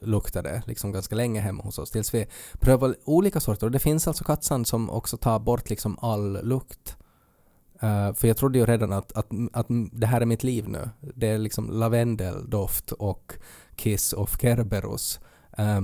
luktade 0.00 0.62
liksom 0.66 0.92
ganska 0.92 1.14
länge 1.14 1.40
hemma 1.40 1.62
hos 1.62 1.78
oss 1.78 1.90
tills 1.90 2.14
vi 2.14 2.26
prövade 2.60 2.94
olika 3.04 3.40
sorter 3.40 3.66
och 3.66 3.70
det 3.70 3.78
finns 3.78 4.08
alltså 4.08 4.24
kattsand 4.24 4.66
som 4.66 4.90
också 4.90 5.16
tar 5.16 5.38
bort 5.38 5.70
liksom 5.70 5.98
all 6.00 6.46
lukt. 6.48 6.96
Eh, 7.80 8.14
för 8.14 8.28
jag 8.28 8.36
trodde 8.36 8.58
ju 8.58 8.66
redan 8.66 8.92
att, 8.92 9.12
att, 9.12 9.26
att 9.52 9.66
det 9.92 10.06
här 10.06 10.20
är 10.20 10.26
mitt 10.26 10.42
liv 10.42 10.68
nu. 10.68 10.90
Det 11.00 11.28
är 11.28 11.38
liksom 11.38 11.70
lavendeldoft 11.70 12.92
och 12.92 13.32
kiss 13.76 14.12
of 14.12 14.40
Kerberos. 14.40 15.20
Eh, 15.58 15.80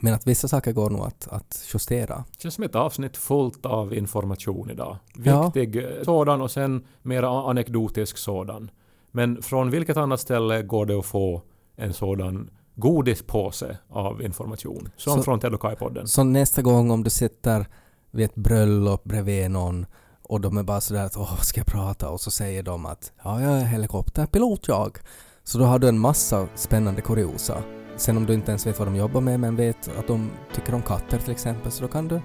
men 0.00 0.14
att 0.14 0.26
vissa 0.26 0.48
saker 0.48 0.72
går 0.72 0.90
nog 0.90 1.06
att, 1.06 1.28
att 1.28 1.64
justera. 1.74 2.24
Det 2.32 2.42
känns 2.42 2.54
som 2.54 2.64
ett 2.64 2.74
avsnitt 2.74 3.16
fullt 3.16 3.66
av 3.66 3.94
information 3.94 4.70
idag. 4.70 4.96
Ja. 5.24 5.42
Viktig 5.54 5.84
eh, 5.84 6.02
sådan 6.04 6.40
och 6.40 6.50
sen 6.50 6.86
mer 7.02 7.22
anekdotisk 7.22 8.16
sådan. 8.16 8.70
Men 9.12 9.42
från 9.42 9.70
vilket 9.70 9.96
annat 9.96 10.20
ställe 10.20 10.62
går 10.62 10.86
det 10.86 10.98
att 10.98 11.06
få 11.06 11.42
en 11.76 11.92
sådan 11.92 12.50
godispåse 12.74 13.78
av 13.88 14.22
information? 14.22 14.88
Som 14.96 15.16
Så- 15.16 15.22
från 15.22 15.40
Ted 15.40 15.54
och 15.54 15.60
Kai-podden. 15.62 16.06
Så 16.06 16.24
nästa 16.24 16.62
gång 16.62 16.90
om 16.90 17.02
du 17.04 17.10
sitter 17.10 17.66
vid 18.10 18.24
ett 18.26 18.34
bröllop 18.34 19.04
bredvid 19.04 19.50
någon 19.50 19.86
och 20.22 20.40
de 20.40 20.56
är 20.58 20.62
bara 20.62 20.80
sådär 20.80 21.04
att 21.04 21.16
åh, 21.16 21.40
ska 21.40 21.60
jag 21.60 21.66
prata? 21.66 22.08
Och 22.08 22.20
så 22.20 22.30
säger 22.30 22.62
de 22.62 22.86
att 22.86 23.12
ja, 23.24 23.40
jag 23.42 23.52
är 23.60 23.64
helikopterpilot 23.64 24.68
jag. 24.68 24.98
Så 25.44 25.58
då 25.58 25.64
har 25.64 25.78
du 25.78 25.88
en 25.88 25.98
massa 25.98 26.48
spännande 26.54 27.00
kuriosa. 27.00 27.62
Sen 27.96 28.16
om 28.16 28.26
du 28.26 28.34
inte 28.34 28.50
ens 28.50 28.66
vet 28.66 28.78
vad 28.78 28.88
de 28.88 28.96
jobbar 28.96 29.20
med 29.20 29.40
men 29.40 29.56
vet 29.56 29.90
att 29.98 30.06
de 30.06 30.30
tycker 30.54 30.74
om 30.74 30.82
katter 30.82 31.18
till 31.18 31.30
exempel 31.32 31.72
så 31.72 31.82
då 31.82 31.88
kan 31.88 32.08
du 32.08 32.20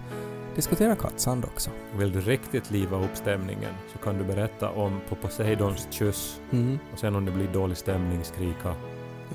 diskutera 0.58 0.96
kattsand 0.96 1.46
också. 1.46 1.70
Vill 1.98 2.12
du 2.12 2.22
riktigt 2.22 2.72
liva 2.72 2.98
upp 2.98 3.17
stämningen 3.17 3.72
så 3.93 3.98
kan 3.98 4.17
du 4.17 4.24
berätta 4.24 4.70
om 4.70 5.00
på 5.10 5.15
Poseidons 5.15 5.88
kyss 5.91 6.39
Mm. 6.52 6.80
och 6.93 7.00
sen 7.00 7.15
om 7.15 7.26
det 7.26 7.32
blir 7.32 7.48
dålig 7.48 7.78
stämning 7.78 8.24
skrika 8.24 8.76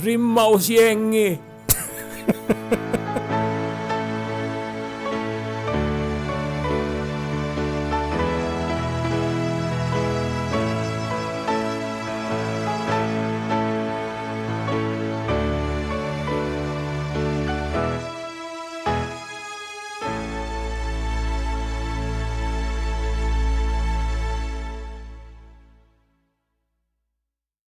Rimmausgängi! 0.01 1.39